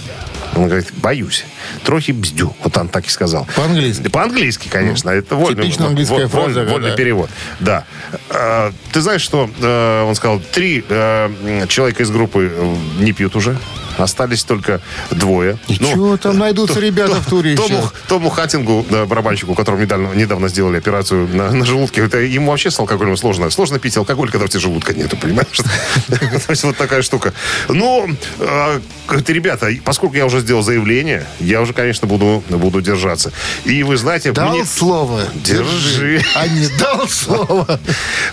[0.55, 1.43] Он говорит, боюсь.
[1.83, 2.55] Трохи бздю.
[2.63, 3.45] Вот он так и сказал.
[3.55, 4.07] По-английски.
[4.07, 5.10] По-английски, конечно.
[5.10, 6.95] это вольный, типично английская во- вольный- фраза, вольный да.
[6.95, 7.29] перевод.
[7.60, 7.83] Да.
[8.29, 9.49] Э, ты знаешь, что
[10.07, 10.39] он сказал?
[10.39, 10.83] Три
[11.67, 12.49] человека из группы
[12.99, 13.57] не пьют уже.
[13.97, 14.81] Остались только
[15.12, 15.57] двое.
[15.67, 17.67] И Ну, там найдутся ребята в туре еще?
[17.67, 22.51] Тому, Тому Хаттингу, да, барабанщику, которому недавно, недавно сделали операцию на, на желудке, это ему
[22.51, 23.49] вообще с алкоголем сложно.
[23.49, 25.62] Сложно пить алкоголь, когда у тебя желудка нету, понимаешь?
[26.07, 27.33] То есть вот такая штука.
[27.69, 28.79] Ну, э,
[29.27, 33.31] ребята, поскольку я уже сделал заявление, я уже, конечно, буду, буду держаться.
[33.65, 34.65] И вы знаете, Дал мне...
[34.65, 35.23] слово.
[35.36, 36.21] Держи.
[36.36, 37.79] А не дал слово.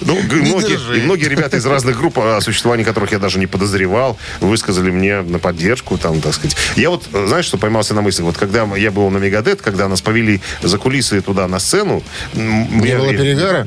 [0.01, 4.91] Ну, многие, многие ребята из разных групп, о существовании которых я даже не подозревал, высказали
[4.91, 6.57] мне на поддержку, там, так сказать.
[6.77, 8.23] Я вот, э, знаешь, что поймался на мысли?
[8.23, 12.03] Вот когда я был на Мегадет, когда нас повели за кулисы туда на сцену...
[12.35, 13.67] Не я- было перегара?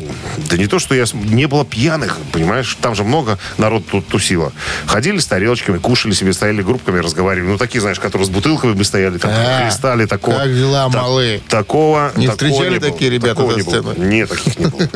[0.50, 1.06] Да не то, что я...
[1.14, 2.78] Не было пьяных, понимаешь?
[2.82, 4.52] Там же много народ тут тусило.
[4.86, 7.52] Ходили с тарелочками, кушали себе, стояли группками, разговаривали.
[7.52, 10.38] Ну, такие, знаешь, которые с бутылками бы стояли, там, А, хлестали, такого...
[10.38, 11.42] как дела, та- малы?
[11.48, 12.12] Такого...
[12.16, 12.92] Не такого встречали не было.
[12.92, 13.70] такие ребята Такого не было.
[13.72, 13.96] сценой?
[14.10, 14.90] Нет, таких не было.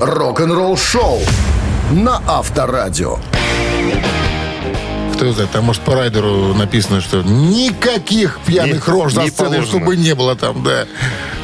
[0.00, 1.20] Рок-н-ролл шоу
[1.92, 3.18] на Авторадио.
[5.32, 9.66] Знает, там, может, по райдеру написано, что никаких пьяных Не- рож за не сценой, положено.
[9.68, 10.86] чтобы не было там, да.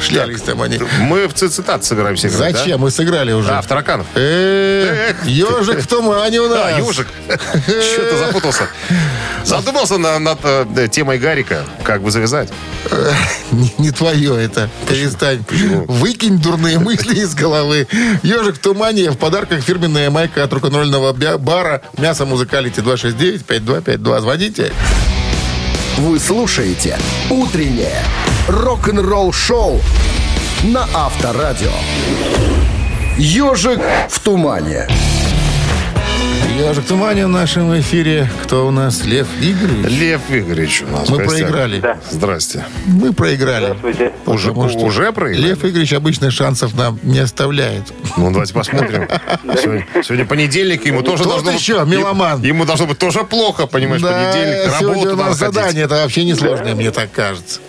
[0.01, 0.79] Шлялись там они.
[0.99, 2.79] Мы в цитат собираемся играть, Зачем?
[2.81, 3.47] Мы сыграли уже.
[3.47, 3.59] Да?
[3.59, 4.05] А, в тараканов.
[4.15, 6.59] Э, Ежик в тумане у нас.
[6.65, 7.07] А, ежик.
[7.27, 8.67] Что-то запутался.
[9.45, 11.63] Задумался на- над э, темой Гарика.
[11.83, 12.49] Как бы завязать?
[13.51, 14.69] Не, не твое это.
[14.89, 15.43] Перестань.
[15.87, 17.87] Выкинь дурные мысли из головы.
[18.23, 19.11] Ежик в тумане.
[19.11, 21.81] В подарках фирменная майка от рок-н-ролльного бя- бара.
[21.97, 22.81] Мясо музыкалити
[23.79, 24.21] 269-5252.
[24.21, 24.73] Звоните.
[25.97, 26.97] Вы слушаете
[27.29, 28.01] «Утреннее
[28.47, 29.79] рок-н-ролл-шоу»
[30.63, 31.71] на Авторадио.
[33.17, 34.87] «Ежик в тумане».
[36.53, 38.29] Ежик в тумане в нашем эфире.
[38.43, 39.03] Кто у нас?
[39.05, 39.99] Лев Игоревич.
[39.99, 41.09] Лев Игоревич у нас.
[41.09, 41.49] Мы гостях.
[41.49, 41.97] проиграли.
[42.11, 42.63] Здрасте.
[42.85, 43.75] Мы проиграли.
[43.79, 44.13] Здравствуйте.
[44.27, 45.47] Уже, Потому что уже проиграли?
[45.47, 47.91] Лев Игоревич обычно шансов нам не оставляет.
[48.17, 49.07] Ну, давайте посмотрим.
[50.03, 51.59] Сегодня, понедельник, ему тоже Тот должно быть...
[51.59, 52.43] еще, меломан.
[52.43, 55.85] Ему, должно быть тоже плохо, понимаешь, понедельник, сегодня работу у нас задание.
[55.85, 57.61] Это вообще несложное, мне так кажется.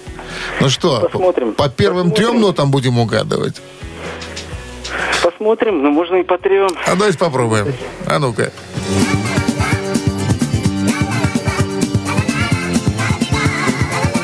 [0.61, 1.55] Ну что, Посмотрим.
[1.55, 3.63] по первым трем нотам будем угадывать.
[5.25, 6.69] Посмотрим, ну можно и по трем.
[6.85, 7.73] А давайте попробуем.
[8.07, 8.53] А ну-ка.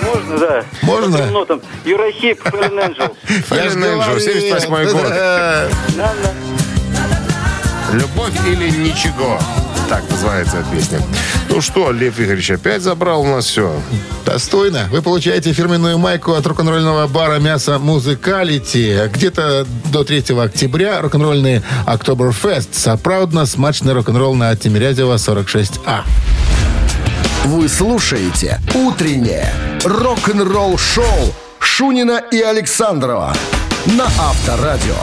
[0.04, 0.64] Можно, да.
[0.82, 1.12] Можно?
[1.12, 1.62] По трем нотам.
[1.86, 3.16] Юрахип, Fallen Angel.
[3.48, 5.12] Fallen Angel, 78-й год.
[7.94, 9.38] Любовь или ничего.
[9.90, 11.00] Так называется эта песня.
[11.48, 13.74] Ну что, Лев Игоревич опять забрал у нас все.
[14.24, 14.86] Достойно.
[14.92, 19.10] Вы получаете фирменную майку от рок-н-ролльного бара «Мясо Музыкалити».
[19.12, 22.72] Где-то до 3 октября рок-н-ролльный Октоберфест.
[22.72, 26.02] Соправдно смачный рок-н-ролл на Тимирязева 46А.
[27.46, 29.52] Вы слушаете «Утреннее
[29.84, 33.34] рок-н-ролл-шоу» Шунина и Александрова
[33.86, 34.94] на Авторадио.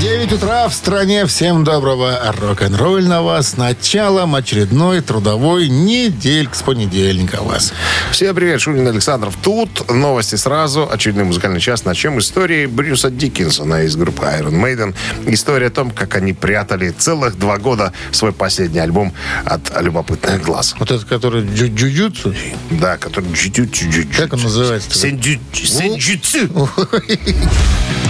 [0.00, 1.26] 9 утра в стране.
[1.26, 3.40] Всем доброго рок-н-ролльного.
[3.42, 7.74] С началом очередной трудовой недельки с понедельника вас.
[8.10, 9.36] Всем привет, Шунин Александров.
[9.42, 10.88] Тут новости сразу.
[10.90, 11.84] Очередной музыкальный час.
[11.84, 14.94] Начнем истории Брюса Диккинсона из группы Iron Maiden.
[15.26, 19.12] История о том, как они прятали целых два года свой последний альбом
[19.44, 20.76] от любопытных глаз.
[20.78, 22.34] Вот этот, который джу- джуджутсу.
[22.70, 23.30] Да, который...
[23.34, 24.88] чуть-чуть- Как он называется?
[24.90, 26.70] Сенджу- Сенджутсу.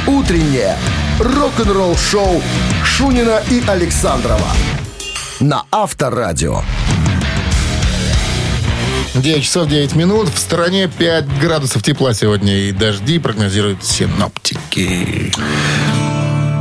[0.06, 0.76] Утреннее
[1.20, 2.42] рок-н-ролл-шоу
[2.82, 4.48] Шунина и Александрова
[5.38, 6.62] на Авторадио.
[9.14, 10.28] 9 часов 9 минут.
[10.28, 12.56] В стране 5 градусов тепла сегодня.
[12.56, 15.32] И дожди прогнозируют синоптики.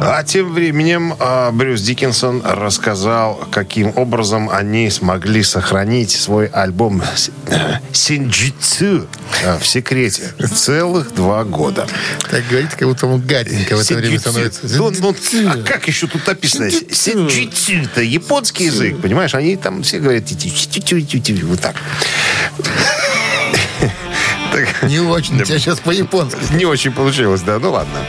[0.02, 7.30] А тем временем а, Брюс Диккенсон рассказал, каким образом они смогли сохранить свой альбом «С-
[7.47, 9.08] э, «Синджитсу»
[9.43, 11.86] э, в секрете целых два года.
[12.32, 14.62] Так говорите, как будто ему гаденько в это время становится.
[14.64, 15.16] Ну, ну,
[15.50, 16.72] а как еще тут написано?
[16.72, 17.74] Синджитсу.
[17.74, 19.36] Это японский язык, понимаешь?
[19.36, 20.24] Они там все говорят
[21.43, 21.76] вот так.
[24.52, 24.89] Так.
[24.89, 25.39] Не очень.
[25.39, 26.39] У тебя сейчас по-японски.
[26.54, 28.00] Не очень получилось, да, ну ладно.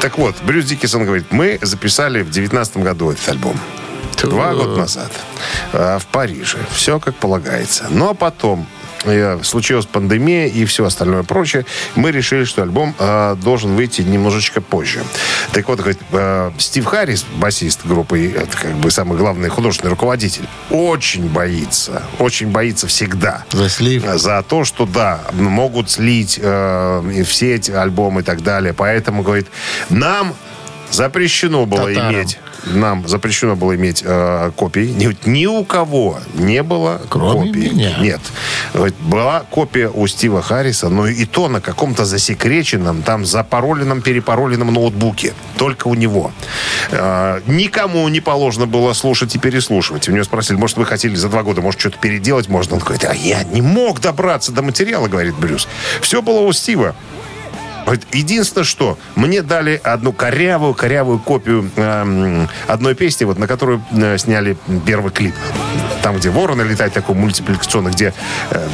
[0.00, 3.58] Так вот, Брюс Диккенсон говорит, мы записали в девятнадцатом году этот альбом.
[4.22, 5.12] Два года назад.
[5.72, 6.58] а, В Париже.
[6.72, 7.86] Все как полагается.
[7.90, 8.66] Но потом
[9.42, 11.64] случилась пандемия и все остальное прочее.
[11.94, 15.02] Мы решили, что альбом э, должен выйти немножечко позже.
[15.52, 20.46] Так вот, говорит, э, Стив Харрис, басист группы, это как бы самый главный художественный руководитель,
[20.70, 22.02] очень боится.
[22.18, 23.44] Очень боится всегда.
[23.52, 24.04] За слив.
[24.14, 28.72] За то, что, да, могут слить э, и все эти альбомы и так далее.
[28.72, 29.46] Поэтому, говорит,
[29.90, 30.34] нам
[30.90, 32.14] запрещено было Татарам.
[32.14, 34.92] иметь нам запрещено было иметь э, копий.
[34.92, 37.70] Ни, ни у кого не было Кроме копий.
[37.70, 37.98] меня.
[37.98, 38.20] Нет.
[39.00, 45.32] Была копия у Стива Харриса, но и то на каком-то засекреченном, там запароленном, перепароленном ноутбуке.
[45.56, 46.32] Только у него.
[46.90, 50.08] Э, никому не положено было слушать и переслушивать.
[50.08, 52.74] У него спросили, может, вы хотели за два года, может, что-то переделать можно?
[52.76, 55.68] Он говорит, а я не мог добраться до материала, говорит Брюс.
[56.00, 56.94] Все было у Стива.
[57.86, 63.80] Говорит, Единственное, что мне дали одну корявую, корявую копию эм, одной песни, вот, на которую
[63.92, 65.34] э, сняли первый клип.
[66.02, 68.12] Там, где вороны летают, такой мультипликационный, где
[68.50, 68.68] э,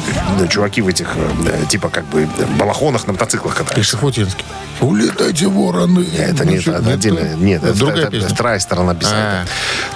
[0.49, 3.91] чуваки в этих, э, типа, как бы, балахонах на мотоциклах катаются.
[3.91, 4.43] Шафутинский.
[4.81, 6.05] Улетайте, вороны.
[6.17, 7.35] Это не это отдельно.
[7.35, 8.29] Нет, это это, другая это песня.
[8.29, 9.15] вторая сторона писали.
[9.15, 9.45] А.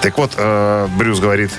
[0.00, 1.50] Так вот, э, Брюс говорит,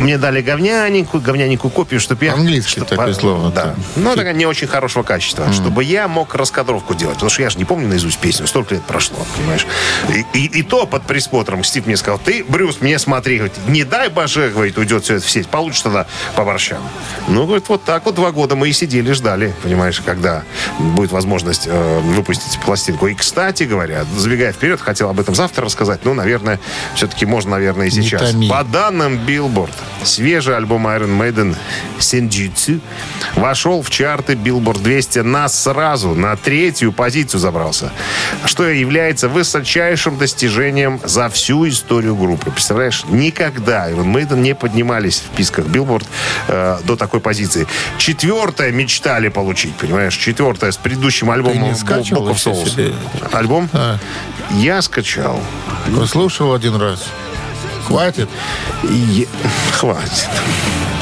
[0.00, 2.32] мне дали говняненькую, говняненькую копию, чтобы я...
[2.34, 3.50] Английский чтоб- такое слово.
[3.50, 3.74] Да.
[3.96, 5.52] Ну, такая не очень хорошего качества.
[5.52, 7.14] Чтобы я мог раскадровку делать.
[7.14, 8.46] Потому что я же не помню наизусть песню.
[8.46, 9.66] Столько лет прошло, понимаешь?
[10.08, 13.84] И, и- и то под присмотром Стив мне сказал, ты, Брюс, мне смотри, говорит, не
[13.84, 15.48] дай боже, говорит, уйдет все это в сеть.
[15.48, 16.82] Получишь тогда по борщам.
[17.28, 20.42] Ну, говорит, вот так вот два года мы и сидели, ждали, понимаешь, когда
[20.78, 23.06] будет возможность э, выпустить пластинку.
[23.06, 26.00] И, кстати говоря, забегая вперед, хотел об этом завтра рассказать.
[26.04, 26.58] Ну, наверное,
[26.94, 28.32] все-таки можно, наверное, и сейчас.
[28.48, 29.70] По данным Billboard,
[30.04, 31.56] свежий альбом Iron Maiden
[31.98, 32.80] Senjutsu
[33.34, 37.92] вошел в чарты Billboard 200 на сразу, на третью позицию забрался,
[38.44, 42.50] что является высочайшим достижением за всю историю группы.
[42.50, 46.06] Представляешь, никогда Iron Maiden не поднимались в списках Billboard
[46.48, 47.66] э, до такой позиции.
[47.98, 50.16] Четвертое мечтали получить, понимаешь?
[50.16, 52.68] Четвертое с предыдущим альбомом Souls.
[52.68, 52.92] себе?
[53.32, 53.68] Альбом?
[53.72, 53.98] А.
[54.52, 55.40] Я скачал.
[55.96, 57.06] Послушал один раз.
[57.90, 58.28] Хватит.
[58.84, 59.26] И-
[59.72, 60.28] Хватит.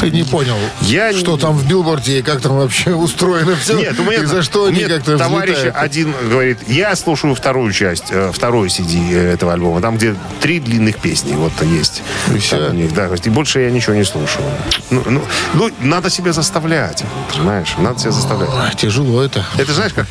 [0.01, 3.77] Ты не понял, Я что не- там в билборде и как там вообще устроено все.
[3.77, 5.77] Нет, у меня, и за что они как-то товарищ взлетают.
[5.77, 10.99] один говорит, я слушаю вторую часть, э, второй CD этого альбома, там, где три длинных
[10.99, 12.03] песни вот есть.
[12.33, 12.39] И?
[12.49, 14.45] Там у них, да, и больше я ничего не слушаю.
[14.91, 15.23] Ну, ну,
[15.55, 17.03] ну, надо себя заставлять,
[17.35, 17.75] понимаешь?
[17.77, 18.51] Надо себя заставлять.
[18.51, 19.45] Ой, тяжело это.
[19.59, 20.07] Это знаешь как?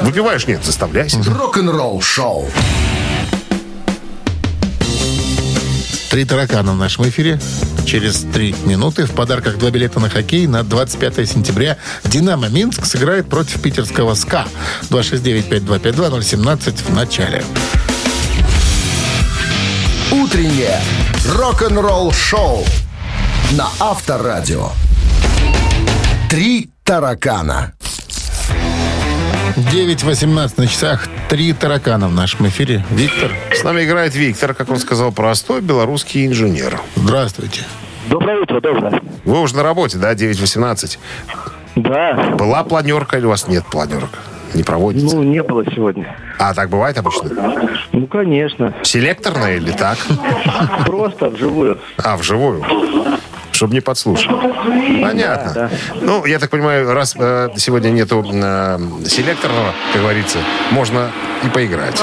[0.00, 0.46] Выпиваешь?
[0.46, 1.18] Нет, заставляйся.
[1.26, 2.48] Рок-н-ролл шоу.
[6.10, 7.38] Три таракана в нашем эфире.
[7.86, 13.28] Через три минуты в подарках два билета на хоккей на 25 сентября «Динамо Минск» сыграет
[13.28, 14.46] против питерского «СКА».
[14.90, 17.44] 269-5252-017 в начале.
[20.10, 20.80] Утреннее
[21.34, 22.64] рок-н-ролл шоу
[23.52, 24.70] на Авторадио.
[26.30, 27.74] Три таракана.
[29.58, 31.08] 9.18 на часах.
[31.28, 32.84] Три таракана в нашем эфире.
[32.90, 36.80] Виктор, С нами играет Виктор, как он сказал, простой белорусский инженер.
[36.94, 37.62] Здравствуйте.
[38.08, 39.02] Доброе утро, доброе.
[39.24, 40.98] Вы уже на работе, да, 9.18?
[41.76, 42.34] Да.
[42.38, 44.10] Была планерка или у вас нет планерок?
[44.54, 45.16] Не проводится?
[45.16, 46.16] Ну, не было сегодня.
[46.38, 47.30] А так бывает обычно?
[47.92, 48.72] Ну, конечно.
[48.82, 49.98] Селекторная или так?
[50.86, 51.78] Просто вживую.
[51.98, 52.64] А, вживую?
[53.58, 54.28] Чтобы не подслушать.
[54.28, 55.52] Понятно.
[55.52, 60.38] Да, Ну, я так понимаю, раз э, сегодня нету э, селекторного, как говорится,
[60.70, 61.10] можно
[61.44, 62.00] и поиграть.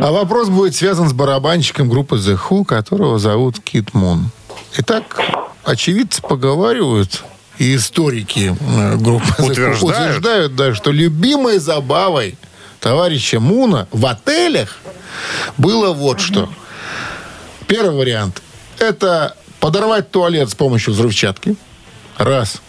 [0.00, 4.30] А вопрос будет связан с барабанщиком группы The Who, которого зовут Кит Мун.
[4.76, 5.20] Итак,
[5.64, 7.24] очевидцы поговаривают,
[7.58, 9.82] и историки э, группы The Who Утверждают?
[9.82, 12.36] утверждают, да, что любимой забавой
[12.78, 14.78] товарища Муна в отелях
[15.56, 16.48] было вот что.
[17.66, 18.40] Первый вариант–
[18.78, 21.56] это подорвать туалет с помощью взрывчатки.
[22.16, 22.60] Раз.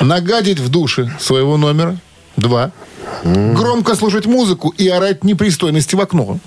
[0.00, 1.96] Нагадить в душе своего номера.
[2.36, 2.72] Два.
[3.22, 6.38] Громко слушать музыку и орать непристойности в окно.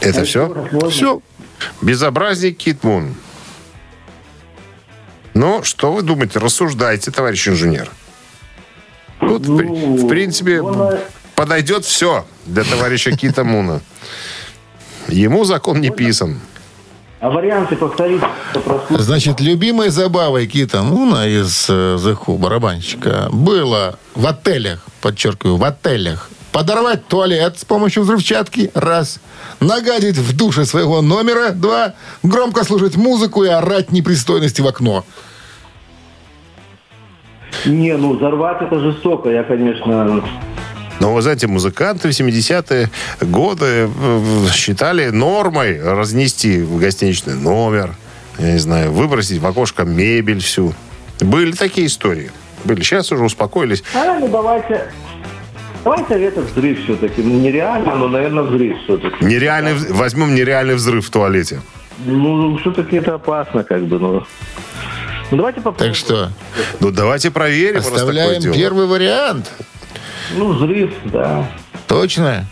[0.00, 0.68] Это все?
[0.90, 1.20] Все.
[1.80, 3.14] Безобразник Кит Мун.
[5.34, 6.38] Ну, что вы думаете?
[6.38, 7.90] Рассуждайте, товарищ инженер.
[9.20, 10.62] Тут, в, при- в принципе,
[11.34, 13.80] подойдет все для товарища Кита Муна.
[15.08, 16.40] Ему закон не писан.
[17.22, 18.20] А варианты повторить?
[18.90, 26.30] Значит, любимой забавой Кита Муна из э, Who, барабанщика, было в отелях, подчеркиваю, в отелях,
[26.50, 29.20] подорвать туалет с помощью взрывчатки, раз,
[29.60, 31.94] нагадить в душе своего номера, два,
[32.24, 35.04] громко слушать музыку и орать непристойности в окно.
[37.64, 39.30] Не, ну взорвать это жестоко.
[39.30, 40.24] Я, конечно...
[41.02, 42.88] Но, вы знаете, музыканты в 70-е
[43.22, 47.96] годы э, считали нормой разнести в гостиничный номер,
[48.38, 50.74] я не знаю, выбросить в окошко мебель всю.
[51.18, 52.30] Были такие истории.
[52.62, 52.82] Были.
[52.82, 53.82] Сейчас уже успокоились.
[53.96, 54.92] А, ну давайте...
[55.82, 57.20] Давайте это взрыв все-таки.
[57.20, 59.24] Ну, нереально, но, наверное, взрыв все-таки.
[59.24, 61.62] Нереальный, возьмем нереальный взрыв в туалете.
[62.06, 64.22] Ну, все-таки это опасно, как бы, ну...
[65.32, 65.94] Ну, давайте попробуем.
[65.94, 66.30] Так что
[66.78, 67.78] Ну, давайте проверим.
[67.80, 69.50] оставляем первый вариант.
[70.34, 71.46] Ну, взрыв, да.
[71.86, 72.46] Точно.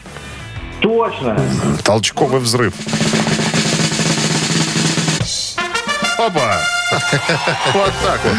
[0.80, 1.38] Точно.
[1.84, 2.74] Толчковый взрыв.
[6.18, 6.58] Опа!
[7.72, 8.34] Вот так вот.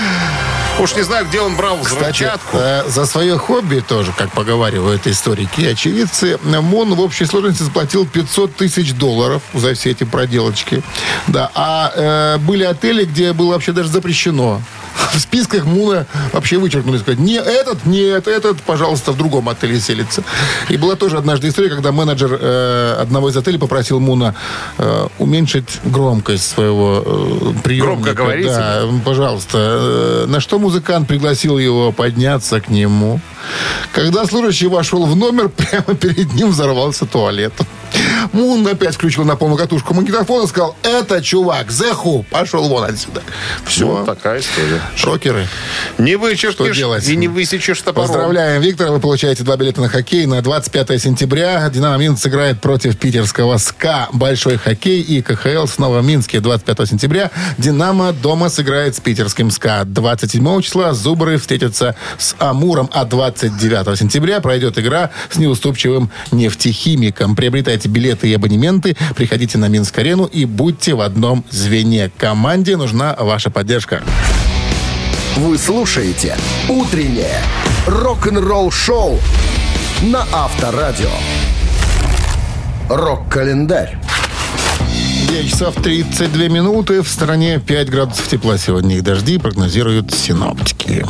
[0.83, 2.57] Уж не знаю, где он брал Кстати, взрывчатку.
[2.57, 8.05] э, за свое хобби тоже, как поговаривают историки и очевидцы, Мон в общей сложности заплатил
[8.05, 10.81] 500 тысяч долларов за все эти проделочки.
[11.27, 14.61] Да, а э, были отели, где было вообще даже запрещено.
[15.13, 16.97] В списках Муна вообще вычеркнули.
[16.97, 20.23] Сказать, не этот, нет, этот, пожалуйста, в другом отеле селится.
[20.69, 24.35] И была тоже однажды история, когда менеджер э, одного из отелей попросил Муна
[24.77, 27.85] э, уменьшить громкость своего э, приемника.
[27.85, 28.49] Громко говорите?
[28.49, 29.57] Да, пожалуйста.
[29.57, 33.19] Э, На что музыкант пригласил его подняться к нему.
[33.93, 37.53] Когда служащий вошел в номер, прямо перед ним взорвался туалет.
[38.31, 42.85] Мун опять включил на полную катушку магнитофон и сказал, это, чувак, The Who, пошел вон
[42.85, 43.21] отсюда.
[43.65, 44.80] Все, Вот такая история.
[44.95, 45.47] Шокеры.
[45.97, 47.07] Не Что вычеркнешь делать?
[47.07, 48.07] и не высечешь топором.
[48.07, 48.91] Поздравляем, Виктор.
[48.91, 51.69] Вы получаете два билета на хоккей на 25 сентября.
[51.69, 54.07] Динамо Минск сыграет против питерского СКА.
[54.13, 57.32] Большой хоккей и КХЛ снова в Минске 25 сентября.
[57.57, 59.84] Динамо дома сыграет с питерским СКА.
[59.86, 62.89] 27 числа Зубры встретятся с Амуром.
[62.93, 67.36] А 29 сентября пройдет игра с неуступчивым нефтехимиком.
[67.36, 68.95] Приобретайте билеты и абонементы.
[69.15, 72.11] Приходите на Минск-арену и будьте в одном звене.
[72.17, 74.01] Команде нужна ваша поддержка.
[75.38, 76.36] Вы слушаете
[76.67, 77.41] «Утреннее
[77.88, 79.17] рок-н-ролл-шоу»
[80.01, 81.09] на Авторадио.
[82.89, 83.97] Рок-календарь.
[85.29, 87.01] 9 часов 32 минуты.
[87.01, 91.05] В стране 5 градусов тепла сегодня и дожди прогнозируют синоптики.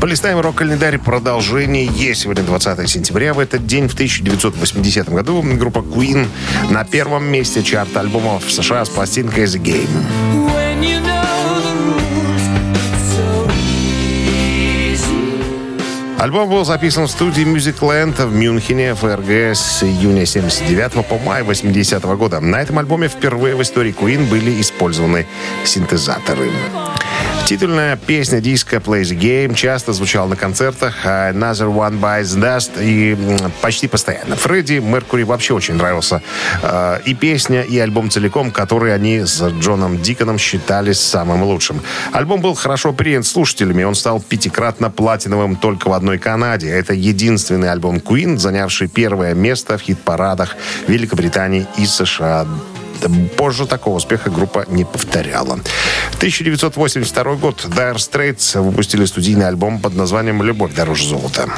[0.00, 0.98] Полистаем рок-календарь.
[0.98, 2.22] Продолжение есть.
[2.22, 3.34] Сегодня 20 сентября.
[3.34, 6.26] В этот день, в 1980 году, группа Queen
[6.70, 11.17] на первом месте чарта альбомов в США с пластинкой The Game.
[16.18, 21.44] Альбом был записан в студии Music Land в Мюнхене, ФРГ с июня 79 по май
[21.44, 22.40] 80 года.
[22.40, 25.28] На этом альбоме впервые в истории Queen были использованы
[25.64, 26.50] синтезаторы.
[27.48, 32.58] Титульная песня диска Play the Game часто звучала на концертах а Another One Bites the
[32.58, 33.16] Dust и
[33.62, 34.36] почти постоянно.
[34.36, 36.20] Фредди Меркури вообще очень нравился
[36.62, 41.80] э, и песня, и альбом целиком, который они с Джоном Диконом считали самым лучшим.
[42.12, 46.68] Альбом был хорошо принят слушателями, он стал пятикратно платиновым только в одной Канаде.
[46.68, 50.54] Это единственный альбом Queen, занявший первое место в хит-парадах
[50.86, 52.46] Великобритании и США.
[53.36, 55.58] Позже такого успеха группа не повторяла.
[56.16, 57.64] 1982 год.
[57.64, 61.48] Dire Straits выпустили студийный альбом под названием «Любовь дороже золота».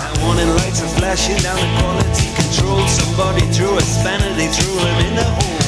[3.20, 5.59] Somebody threw a spanner, they threw him in the hole.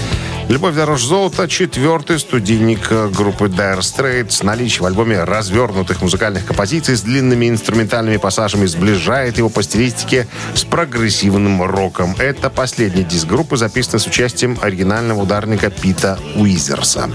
[0.52, 4.44] «Любовь дороже золота»— четвертый студийник э, группы Dire Straits.
[4.44, 10.64] Наличие в альбоме развернутых музыкальных композиций с длинными инструментальными пассажами сближает его по стилистике с
[10.64, 12.14] прогрессивным роком.
[12.18, 17.08] Это последний диск группы, записанный с участием оригинального ударника Пита Уизерса.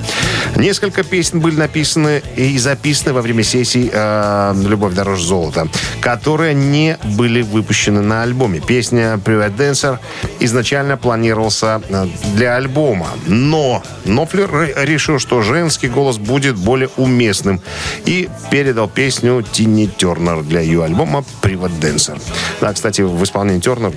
[0.56, 5.68] Несколько песен были написаны и записаны во время сессий э, «Любовь дороже золота»,
[6.02, 8.62] которые не были выпущены на альбоме.
[8.62, 10.00] Песня «Private Dancer»
[10.40, 17.62] изначально планировался э, для альбома, но Нофлер ре- решил, что женский голос будет более уместным
[18.06, 22.22] и передал песню Тинни Тернер для ее альбома «Private Dancer».
[22.62, 23.92] Да, кстати, в исполнении Тернер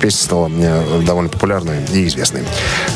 [0.00, 2.42] песня стала э, довольно популярной и известной.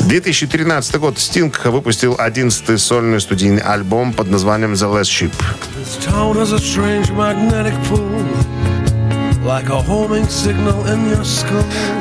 [0.01, 5.31] 2013 год Стинг выпустил 11-й сольный студийный альбом под названием «The Last Ship».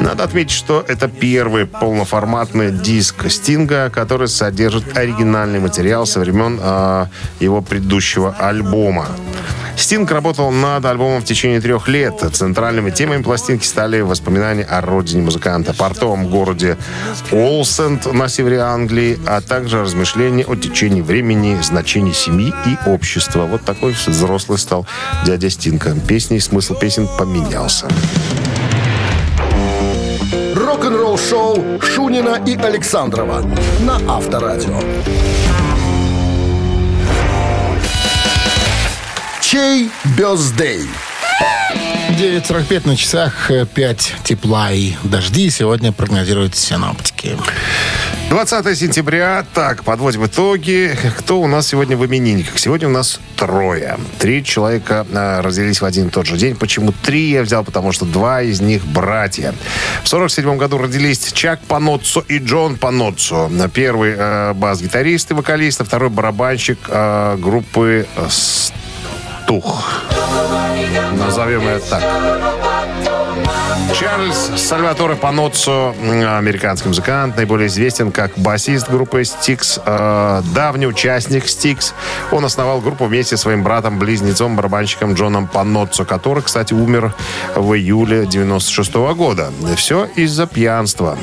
[0.00, 7.06] Надо отметить, что это первый полноформатный диск Стинга, который содержит оригинальный материал со времен э,
[7.40, 9.06] его предыдущего альбома.
[9.78, 12.20] Стинг работал над альбомом в течение трех лет.
[12.32, 16.76] Центральными темами пластинки стали воспоминания о родине музыканта, портовом городе
[17.30, 23.44] Олсенд на севере Англии, а также размышления о течении времени, значении семьи и общества.
[23.44, 24.84] Вот такой взрослый стал
[25.24, 25.94] дядя Стинга.
[26.06, 27.86] Песни и смысл песен поменялся.
[30.56, 33.42] Рок-н-ролл шоу Шунина и Александрова
[33.80, 34.80] на Авторадио.
[39.50, 39.88] Чей
[40.18, 40.86] бездей?
[42.10, 47.34] 9.45 на часах, 5 тепла и дожди сегодня прогнозируют синоптики.
[48.28, 49.46] 20 сентября.
[49.54, 50.94] Так, подводим итоги.
[51.16, 52.58] Кто у нас сегодня в именинниках?
[52.58, 53.96] Сегодня у нас трое.
[54.18, 56.54] Три человека э, родились в один и тот же день.
[56.54, 57.64] Почему три я взял?
[57.64, 59.54] Потому что два из них братья.
[60.04, 63.50] В 47 году родились Чак Паноццо и Джон Паноццо.
[63.72, 68.06] Первый э, бас-гитарист и вокалист, а второй барабанщик э, группы
[69.48, 69.82] Стух.
[71.16, 72.02] Назовем это так.
[73.98, 81.94] Чарльз Сальваторе Паноццо, американский музыкант, наиболее известен как басист группы Styx, э, давний участник Styx.
[82.30, 87.14] Он основал группу вместе со своим братом-близнецом, барабанщиком Джоном Паноццо, который, кстати, умер
[87.56, 89.50] в июле 96 года.
[89.76, 91.16] Все из-за пьянства.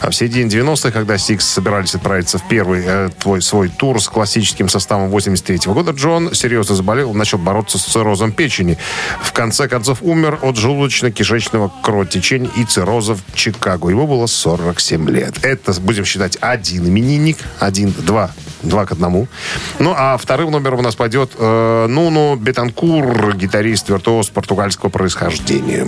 [0.00, 4.08] А в середине 90-х, когда Сикс собирались отправиться в первый э, твой, свой тур с
[4.08, 8.78] классическим составом 83 года, Джон серьезно заболел, начал бороться с циррозом печени.
[9.22, 13.90] В конце концов умер от желудочно-кишечного кровотечения и цирроза в Чикаго.
[13.90, 15.34] Ему было 47 лет.
[15.42, 18.30] Это, будем считать, один именинник, один, два,
[18.62, 19.28] два к одному.
[19.78, 25.86] Ну, а вторым номером у нас пойдет э, Нуну Бетанкур, гитарист-виртуоз португальского происхождения.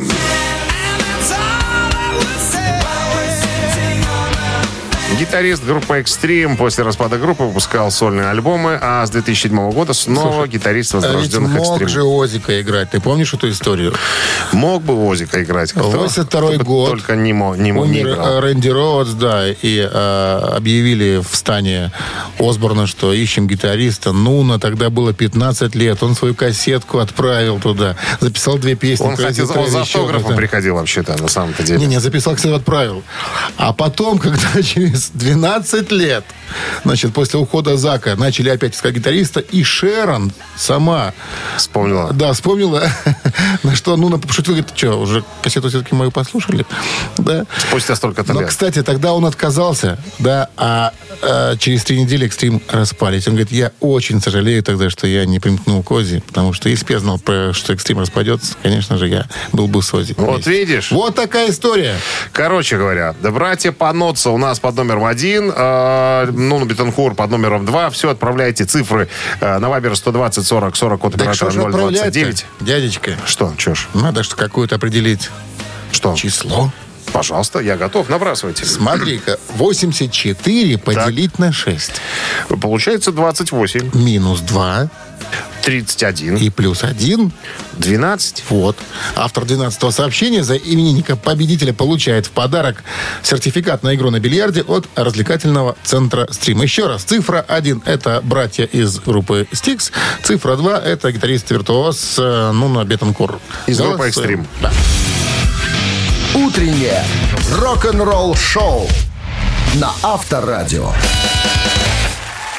[5.32, 10.92] Гитарист группы Extreme после распада группы выпускал сольные альбомы, а с 2007 года снова гитарист
[10.92, 11.88] А возрожденных мог Extreme.
[11.88, 12.90] же Озика играть.
[12.90, 13.94] Ты помнишь эту историю?
[14.52, 15.72] Мог бы Озика играть.
[15.72, 15.84] Кто?
[15.88, 16.90] 82 Кто бы год.
[16.90, 18.26] Только не, мо- не, мо- не Умер играл.
[18.28, 21.92] э, Рэнди Роудс, да, и э, объявили в стане
[22.38, 24.12] Осборна, что ищем гитариста.
[24.12, 26.02] Нуна, тогда было 15 лет.
[26.02, 27.96] Он свою кассетку отправил туда.
[28.20, 29.02] Записал две песни.
[29.06, 31.78] Он хотел, он за автографом приходил вообще-то, на самом-то деле.
[31.80, 33.02] Не, не, записал, кстати, отправил.
[33.56, 36.24] А потом, когда через 12 лет,
[36.84, 41.12] значит, после ухода Зака, начали опять искать гитариста, и Шерон сама...
[41.56, 42.12] Вспомнила.
[42.12, 42.82] Да, вспомнила,
[43.62, 46.66] на что Нуна пошутил, говорит, что, уже кассету все-таки мою послушали?
[47.18, 47.44] Да.
[47.58, 48.50] Спустя столько-то Но, лет.
[48.50, 50.92] кстати, тогда он отказался, да, а,
[51.22, 53.26] э, через три недели Экстрим распались.
[53.28, 56.84] Он говорит, я очень сожалею тогда, что я не примкнул к Ози, потому что если
[56.84, 60.14] бы я знал, что Экстрим распадется, конечно же, я был бы с Ози.
[60.16, 60.90] Вот видишь?
[60.90, 61.96] Вот такая история.
[62.32, 67.64] Короче говоря, да, братья Паноца у нас под номером один, э, ну, Бетанкур под номером
[67.66, 67.90] два.
[67.90, 69.08] Все, отправляйте цифры
[69.40, 72.46] э, на Вайбер 120 40 40 код оператора же отправлять 029.
[72.60, 73.88] Дядечка, Что, чё ж?
[73.94, 75.30] надо что какое-то определить
[75.92, 76.14] Что?
[76.14, 76.72] число.
[77.12, 78.64] Пожалуйста, я готов, набрасывайте.
[78.64, 81.90] Смотри-ка, 84 поделить на 6.
[82.60, 84.88] Получается 28, Минус 2
[85.62, 87.32] 31, и плюс 1
[87.74, 88.44] 12.
[88.50, 88.76] Вот.
[89.16, 92.82] Автор 12 сообщения за именинника победителя получает в подарок
[93.22, 96.62] сертификат на игру на бильярде от развлекательного центра «Стрим».
[96.62, 97.04] Еще раз.
[97.04, 99.92] Цифра 1– это братья из группы «Стикс».
[100.22, 103.40] Цифра 2– это гитарист-виртуоз э, Нуна Бетанкур.
[103.66, 104.40] Из группы Голосуем.
[104.40, 104.46] «Экстрим».
[104.60, 104.72] Да.
[106.34, 107.04] Утреннее
[107.58, 108.88] рок-н-ролл шоу
[109.74, 110.92] на Авторадио.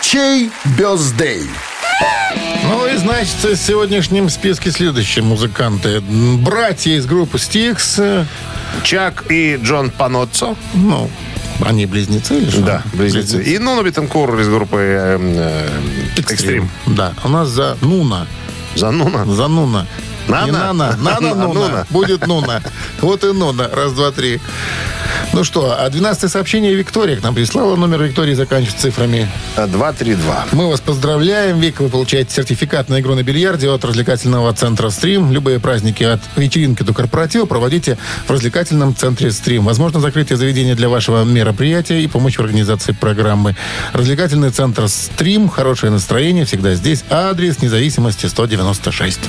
[0.02, 1.50] Чей бездей?
[2.64, 6.02] Ну и, значит, в сегодняшнем списке следующие музыканты.
[6.02, 8.00] Братья из группы Стикс.
[8.84, 10.56] Чак и Джон Паноццо.
[10.74, 11.10] Ну,
[11.62, 12.62] они близнецы или что?
[12.62, 13.44] Да, близнецы.
[13.44, 16.70] И Нуна Бетенкур из группы э, э, Экстрим.
[16.88, 18.28] Да, у нас за Нуна.
[18.76, 19.26] За Нуна?
[19.26, 19.86] За Нуна.
[20.28, 20.46] Нана?
[20.46, 21.54] Не Нана, Нана А, Нуна.
[21.54, 21.88] Нуна.
[21.90, 22.62] Будет Нуна.
[23.02, 23.70] Вот и Нуна.
[23.74, 24.40] Раз, два, три.
[25.34, 27.76] Ну что, а 12 сообщение Виктория к нам прислала.
[27.76, 30.46] Номер Виктории заканчивается цифрами 232.
[30.52, 31.80] Мы вас поздравляем, Вик.
[31.80, 35.32] Вы получаете сертификат на игру на бильярде от развлекательного центра «Стрим».
[35.32, 37.98] Любые праздники от вечеринки до корпоратива проводите
[38.28, 39.66] в развлекательном центре «Стрим».
[39.66, 43.56] Возможно, закрытие заведения для вашего мероприятия и помочь в организации программы.
[43.94, 45.50] Развлекательный центр «Стрим».
[45.50, 47.04] Хорошее настроение всегда здесь.
[47.10, 49.20] Адрес независимости 196.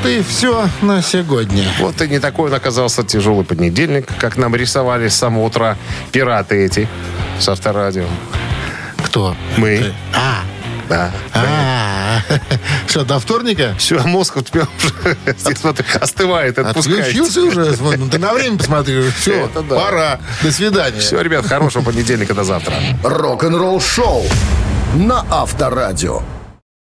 [0.00, 1.64] Вот и все на сегодня.
[1.78, 5.76] Вот и не такой он оказался тяжелый понедельник, как нам рисовали с самого утра
[6.12, 6.88] пираты эти
[7.38, 8.04] с авторадио.
[9.04, 9.36] Кто?
[9.56, 9.92] Мы.
[10.14, 10.42] А,
[10.88, 11.12] Да.
[11.34, 12.20] а,
[12.88, 13.74] что, до вторника?
[13.78, 15.16] Все, мозг у тебя уже
[16.00, 17.00] остывает, отпускает.
[17.00, 17.76] Отключился уже?
[17.76, 19.10] Смотри, ну Ты на время посмотри.
[19.10, 20.20] Все, пора.
[20.42, 21.00] До свидания.
[21.00, 22.74] Все, ребят, хорошего понедельника до завтра.
[23.02, 24.24] Рок-н-ролл шоу
[24.94, 26.22] на Авторадио.